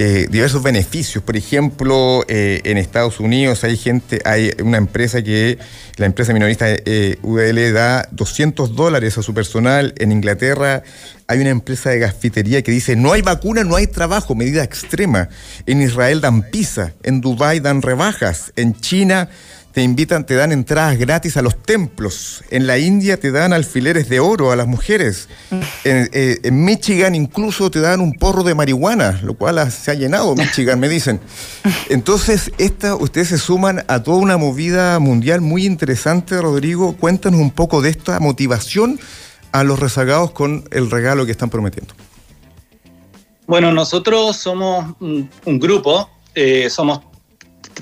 [0.00, 1.24] eh, diversos beneficios.
[1.24, 5.58] Por ejemplo, eh, en Estados Unidos hay gente, hay una empresa que,
[5.96, 9.94] la empresa minorista eh, UDL da 200 dólares a su personal.
[9.98, 10.84] En Inglaterra
[11.26, 15.30] hay una empresa de gasfitería que dice, no hay vacuna, no hay trabajo, medida extrema.
[15.66, 19.28] En Israel dan pizza, en Dubái dan rebajas, en China
[19.72, 22.42] te invitan, te dan entradas gratis a los templos.
[22.50, 25.28] En la India te dan alfileres de oro a las mujeres.
[25.84, 30.34] En, eh, Michigan incluso te dan un porro de marihuana, lo cual se ha llenado
[30.34, 31.20] Michigan, me dicen.
[31.90, 36.96] Entonces, esta, ustedes se suman a toda una movida mundial muy interesante, Rodrigo.
[36.96, 38.98] Cuéntanos un poco de esta motivación
[39.52, 41.94] a los rezagados con el regalo que están prometiendo.
[43.46, 47.00] Bueno, nosotros somos un, un grupo, eh, somos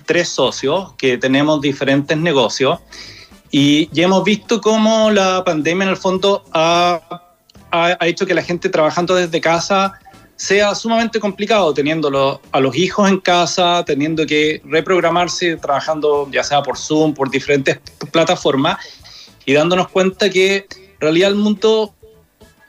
[0.04, 2.80] tres socios que tenemos diferentes negocios
[3.50, 7.00] y ya hemos visto cómo la pandemia en el fondo ha,
[7.70, 9.98] ha, ha hecho que la gente trabajando desde casa
[10.36, 16.62] sea sumamente complicado, teniendo a los hijos en casa, teniendo que reprogramarse, trabajando ya sea
[16.62, 17.80] por Zoom, por diferentes
[18.12, 18.76] plataformas,
[19.46, 21.94] y dándonos cuenta que en realidad el mundo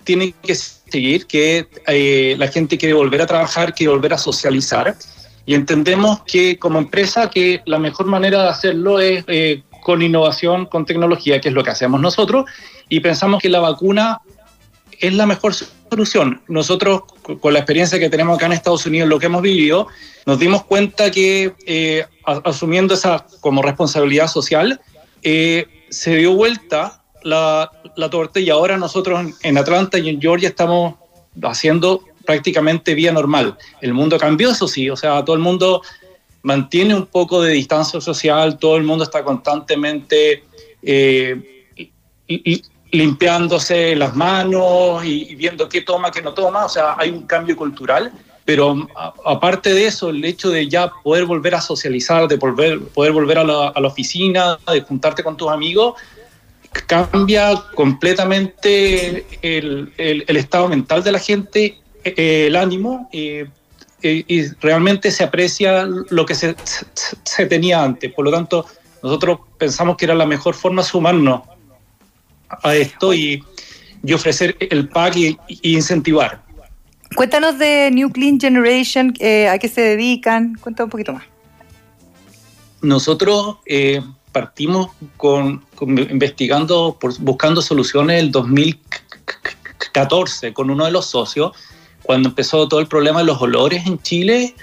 [0.05, 4.95] tiene que seguir, que eh, la gente quiere volver a trabajar, quiere volver a socializar,
[5.47, 10.65] y entendemos que como empresa que la mejor manera de hacerlo es eh, con innovación,
[10.65, 12.45] con tecnología, que es lo que hacemos nosotros,
[12.89, 14.19] y pensamos que la vacuna
[14.99, 16.41] es la mejor solución.
[16.49, 17.03] Nosotros,
[17.39, 19.87] con la experiencia que tenemos acá en Estados Unidos, lo que hemos vivido,
[20.25, 24.81] nos dimos cuenta que eh, asumiendo esa como responsabilidad social,
[25.23, 30.49] eh, se dio vuelta la, la torta y ahora nosotros en Atlanta y en Georgia
[30.49, 30.95] estamos
[31.41, 33.57] haciendo prácticamente vía normal.
[33.81, 35.81] El mundo cambió, eso sí, o sea, todo el mundo
[36.43, 40.43] mantiene un poco de distancia social, todo el mundo está constantemente
[40.83, 41.65] eh,
[42.91, 47.55] limpiándose las manos y, viendo qué toma, qué no toma, o sea, hay un cambio
[47.55, 48.11] cultural,
[48.45, 48.87] pero
[49.25, 53.39] aparte de eso, el hecho de ya poder volver a socializar, de volver, poder volver
[53.39, 55.95] a la, oficina, de juntarte con tus amigos,
[56.85, 59.91] cambia completamente el,
[60.27, 61.77] estado mental de la gente,
[62.15, 63.49] el ánimo, eh,
[64.01, 66.55] y realmente se aprecia lo que se,
[67.23, 68.13] se, tenía antes.
[68.13, 68.65] Por lo tanto,
[69.01, 71.41] nosotros pensamos que era la mejor forma sumarnos
[72.63, 73.43] a esto y,
[74.03, 76.43] y ofrecer el pack y, y, incentivar.
[77.15, 81.23] Cuéntanos de New Clean Generation, eh, a qué se dedican, cuéntanos un poquito más.
[82.81, 84.01] Nosotros eh,
[84.31, 91.53] partimos con, con, investigando, por, buscando soluciones el 2014 con uno de los socios,
[92.07, 94.55] cuando empezó todo el problema de los olores en Chile,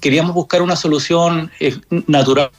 [0.00, 1.74] queríamos buscar una solución eh,
[2.08, 2.50] natural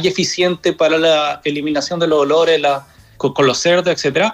[0.00, 2.86] y eficiente para la eliminación de los olores la,
[3.16, 4.32] con, con, los cerdos, etc.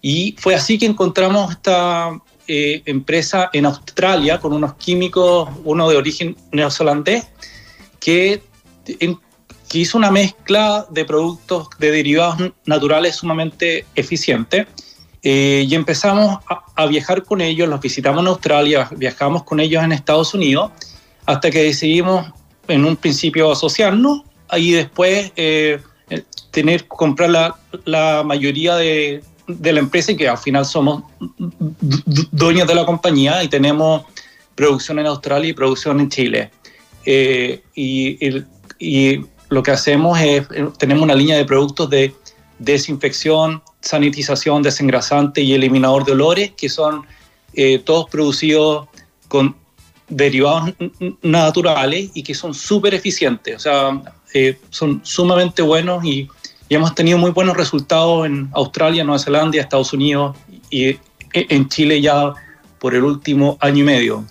[0.00, 5.96] Y fue así que encontramos esta eh, empresa en Australia con unos químicos, uno de
[5.96, 7.26] origen neozelandés,
[7.98, 8.40] que
[9.00, 9.18] en,
[9.68, 14.68] que hizo una mezcla de productos de derivados naturales sumamente eficiente.
[15.22, 16.38] Eh, y empezamos
[16.76, 20.72] a, viajar con ellos, los visitamos en Australia, viajamos con ellos en Estados Unidos,
[21.26, 22.26] hasta que decidimos
[22.66, 24.22] en un principio asociarnos
[24.56, 25.80] y después eh,
[26.50, 27.54] tener comprar
[27.84, 31.04] la, mayoría de, la empresa y que al final somos
[32.32, 34.02] dueños de la compañía y tenemos
[34.56, 36.50] producción en Australia y producción en Chile.
[37.06, 38.44] Eh, y,
[38.78, 40.46] y lo que hacemos es,
[40.78, 42.12] tenemos una línea de productos de
[42.58, 47.04] desinfección, sanitización, desengrasante y eliminador de olores, que son
[47.54, 48.88] eh, todos producidos
[49.28, 49.54] con
[50.08, 50.72] derivados
[51.22, 54.02] naturales y que son súper eficientes, o sea,
[54.34, 56.28] eh, son sumamente buenos y,
[56.68, 60.36] y, hemos tenido muy buenos resultados en Australia, Nueva Zelanda, Estados Unidos
[60.70, 60.98] y e,
[61.32, 62.32] en Chile ya
[62.78, 64.24] por el último año y medio.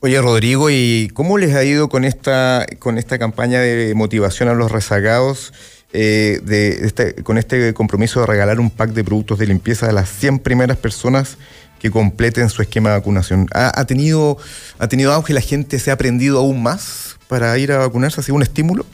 [0.00, 4.54] Oye, Rodrigo, ¿y cómo les ha ido con esta, con esta campaña de motivación a
[4.54, 5.52] los rezagados?
[5.92, 9.92] Eh, de este, con este compromiso de regalar un pack de productos de limpieza a
[9.92, 11.36] las 100 primeras personas
[11.80, 13.48] que completen su esquema de vacunación.
[13.52, 14.36] ¿Ha, tenido,
[14.78, 15.32] ¿Ha tenido auge?
[15.32, 18.20] ¿La gente se ha aprendido aún más para ir a vacunarse?
[18.20, 18.86] ¿Ha sido un estímulo?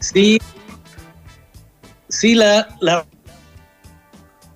[0.00, 0.40] Sí,
[2.08, 2.66] sí, la,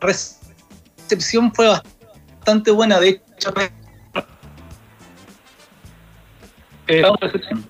[0.00, 2.98] recepción fue bastante buena.
[2.98, 3.54] De hecho,
[7.00, 7.64] eh,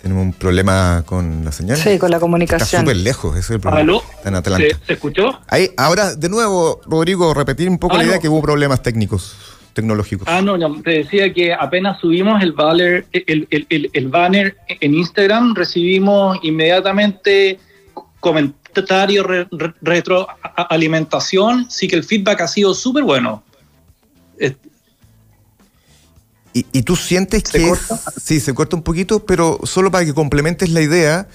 [0.00, 1.76] Tenemos un problema con la señal.
[1.76, 2.66] Sí, con la comunicación.
[2.66, 3.82] Está súper lejos, ese es el problema.
[3.82, 4.02] ¿Aló?
[4.16, 4.66] Está en Atlanta.
[4.66, 5.40] ¿Se, ¿Se, escuchó?
[5.48, 8.02] Ahí, ahora, de nuevo, Rodrigo, repetir un poco ¿Aló?
[8.02, 9.36] la idea que hubo problemas técnicos.
[9.72, 10.28] tecnológicos.
[10.28, 14.94] Ah, no, no, te decía que apenas subimos el banner, el, el, el, banner en
[14.94, 17.58] Instagram, recibimos inmediatamente
[18.20, 19.26] comentarios,
[19.80, 23.42] retroalimentación, sí que el feedback ha sido súper bueno.
[26.54, 27.72] ¿Y, ¿Y, tú sientes que
[28.22, 31.28] sí, se corta un poquito, pero solo para que complementes la idea,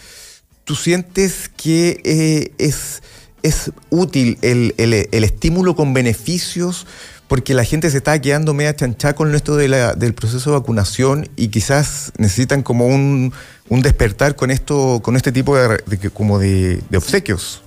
[0.63, 3.01] tú sientes que eh, es,
[3.41, 6.85] es útil el, el, el estímulo con beneficios
[7.27, 10.59] porque la gente se está quedando media chanchada con esto de la, del proceso de
[10.59, 13.33] vacunación y quizás necesitan como un,
[13.69, 17.61] un despertar con esto, con este tipo de, de como de, de, obsequios.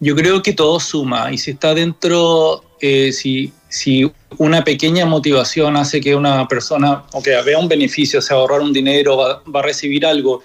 [0.00, 4.08] Yo creo que todo suma y si está dentro, eh, si, si
[4.38, 8.60] una pequeña motivación hace que una persona, o que vea un beneficio, o sea, ahorrar
[8.60, 10.42] un dinero, va, va a recibir algo,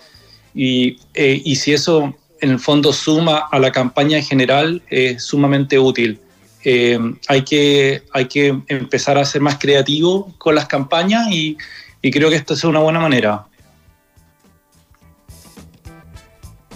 [0.55, 2.11] y, eh, y si eso
[2.41, 6.19] en el fondo suma a la campaña en general, es sumamente útil.
[6.63, 11.55] Eh, hay, que, hay que empezar a ser más creativo con las campañas y,
[12.01, 13.45] y creo que esto es una buena manera.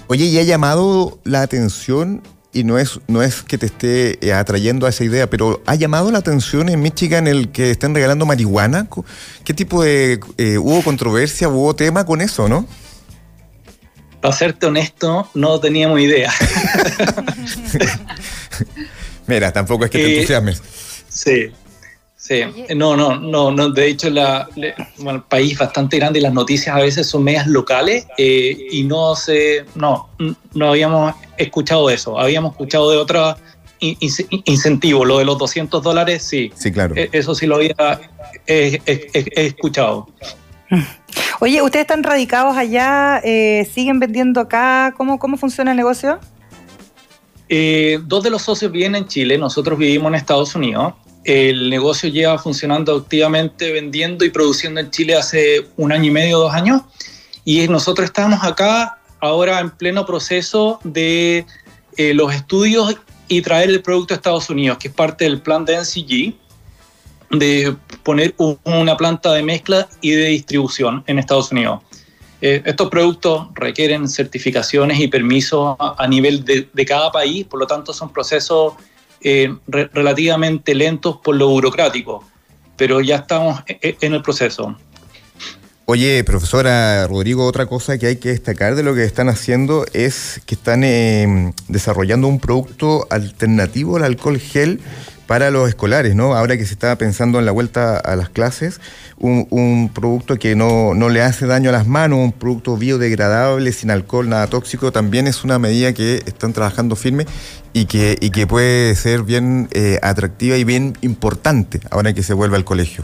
[0.08, 2.22] Oye, ¿y ha llamado la atención
[2.54, 5.76] y no es, no es que te esté eh, atrayendo a esa idea, pero ¿ha
[5.76, 8.88] llamado la atención en Michigan el que estén regalando marihuana?
[9.43, 10.20] ¿Qué tipo de...
[10.38, 12.68] Eh, hubo controversia, hubo tema con eso, no?
[14.22, 16.32] Para serte honesto, no teníamos idea.
[19.28, 20.62] Mira, tampoco es que te eh, entusiasmes.
[21.10, 21.51] Sí,
[22.24, 22.41] sí.
[22.76, 23.69] No, no, no, no.
[23.69, 24.47] De hecho, la,
[24.97, 28.84] bueno, el país bastante grande y las noticias a veces son medias locales eh, y
[28.84, 30.09] no se, no,
[30.53, 32.19] no habíamos escuchado eso.
[32.19, 33.36] Habíamos escuchado de otros
[33.80, 35.07] incentivos.
[35.07, 36.51] Lo de los 200 dólares, sí.
[36.55, 36.95] Sí, claro.
[36.95, 37.76] E, eso sí lo había
[38.47, 38.80] he,
[39.36, 40.07] escuchado.
[41.39, 43.19] Oye, ¿ustedes están radicados allá?
[43.24, 44.93] Eh, ¿Siguen vendiendo acá?
[44.95, 46.19] ¿Cómo, cómo funciona el negocio?
[47.49, 50.93] Eh, dos de los socios viven en Chile, nosotros vivimos en Estados Unidos.
[51.24, 56.39] El negocio lleva funcionando activamente, vendiendo y produciendo en Chile hace un año y medio,
[56.39, 56.82] dos años.
[57.45, 61.45] Y nosotros estamos acá ahora en pleno proceso de
[61.97, 62.95] eh, los estudios
[63.28, 66.36] y traer el producto a Estados Unidos, que es parte del plan de NCG,
[67.32, 71.82] de poner una planta de mezcla y de distribución en Estados Unidos.
[72.41, 77.65] Eh, estos productos requieren certificaciones y permisos a, nivel de, de, cada país, por lo
[77.65, 78.74] tanto son procesos
[79.24, 82.24] eh, re, relativamente lentos por lo burocrático,
[82.76, 84.78] pero ya estamos e, e, en el proceso.
[85.86, 90.41] Oye, profesora Rodrigo, otra cosa que hay que destacar de lo que están haciendo es
[90.45, 94.80] que están eh, desarrollando un producto alternativo al alcohol gel
[95.28, 96.36] para los escolares, ¿no?
[96.36, 98.82] Ahora que se está pensando en la vuelta a las clases,
[99.17, 103.71] un, un producto que no, no, le hace daño a las manos, un producto biodegradable,
[103.71, 107.26] sin alcohol, nada tóxico, también es una medida que están trabajando firme
[107.71, 112.34] y que, y que puede ser bien eh, atractiva y bien importante ahora que se
[112.34, 113.03] vuelva al colegio.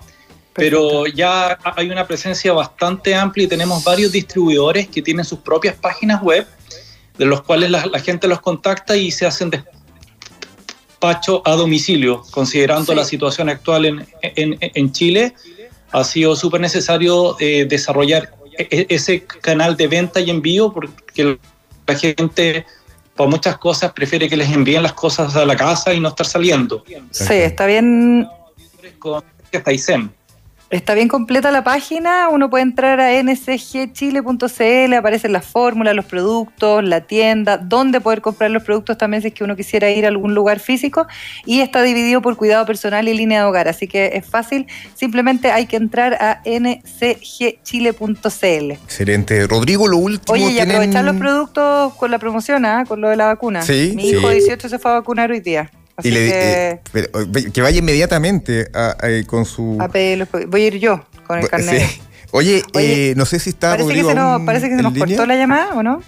[0.59, 5.77] pero ya hay una presencia bastante amplia y tenemos varios distribuidores que tienen sus propias
[5.77, 6.47] páginas web,
[7.19, 12.93] de los cuales la, la gente los contacta y se hacen despacho a domicilio, considerando
[12.93, 12.97] sí.
[12.97, 15.35] la situación actual en, en, en, Chile.
[15.91, 21.39] Ha sido súper necesario eh, desarrollar e, ese canal de venta y envío porque
[21.87, 22.67] la gente
[23.15, 26.27] por muchas cosas prefiere que les envíen las cosas a la casa y no estar
[26.27, 26.85] saliendo.
[27.11, 28.29] Sí, está bien.
[29.01, 30.13] Con Kaizen.
[30.71, 36.85] Está bien completa la página, uno puede entrar a ncgchile.cl, aparecen las fórmulas, los productos,
[36.85, 40.09] la tienda, dónde poder comprar los productos también si es que uno quisiera ir a
[40.09, 41.07] algún lugar físico
[41.47, 45.51] y está dividido por cuidado personal y línea de hogar, así que es fácil, simplemente
[45.51, 47.93] hay que entrar a ncgchile.cl.
[48.73, 49.47] Excelente.
[49.47, 50.35] Rodrigo, lo último...
[50.35, 52.85] Oye, y ¿tienen- aprovechar los productos con la promoción, ¿ah?
[52.87, 53.63] con lo de la vacuna.
[53.63, 54.09] Sí, Mi sí.
[54.17, 55.71] hijo 18 se fue a vacunar hoy día.
[55.99, 59.77] Así y le- que eh, pero, eh, que vaya inmediatamente a- a- con su...
[59.81, 61.87] a pedir los- voy a ir yo con el carnet.
[61.87, 62.01] Sí.
[62.31, 64.83] Oye, Oye, eh, no sé si está Parece que, Rodrigo se nos, parece que se
[64.83, 65.17] nos línea.
[65.17, 66.03] cortó la llamada, ¿o no?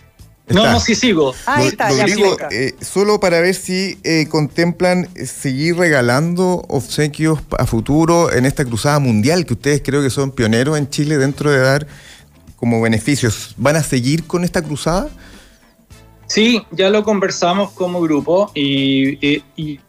[0.49, 0.73] No, Está.
[0.73, 1.33] no, sí sigo.
[1.47, 6.65] Ah, ahí está, ya Rodrigo, eh, solo para ver si eh, contemplan eh, seguir regalando
[6.69, 11.19] obsequios a futuro en esta cruzada mundial que ustedes creo que son pioneros en Chile
[11.19, 11.87] dentro de dar
[12.57, 13.55] como beneficios.
[13.59, 15.09] ¿Van a seguir con esta cruzada?
[16.31, 19.81] Sí, ya lo conversamos como grupo y, y- y-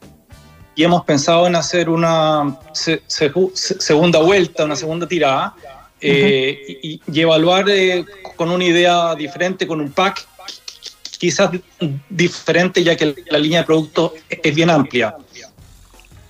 [0.76, 5.54] y hemos pensado en hacer una se- se- se- segunda vuelta, una segunda tirada
[6.02, 8.04] eh, y, y- y evaluar eh,
[8.36, 10.26] con una idea diferente, con un pack
[11.20, 11.52] quizás
[12.10, 15.16] diferente, ya que la línea de productos es bien amplia.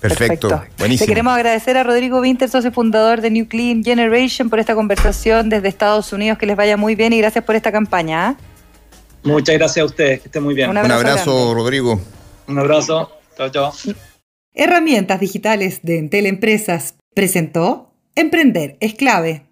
[0.01, 0.61] Perfecto.
[0.77, 1.05] Buenísimo.
[1.05, 5.47] Le queremos agradecer a Rodrigo Winter, socio fundador de New Clean Generation, por esta conversación
[5.47, 6.37] desde Estados Unidos.
[6.37, 8.29] Que les vaya muy bien y gracias por esta campaña.
[8.29, 8.35] ¿ah?
[9.23, 10.69] Muchas gracias a ustedes, que estén muy bien.
[10.69, 11.53] Un Un abrazo.
[11.53, 11.99] Rodrigo.
[12.47, 13.11] Un abrazo.
[13.37, 13.73] Chao, chao.
[14.53, 19.50] Herramientas digitales de Entel Empresas presentó Emprender es clave.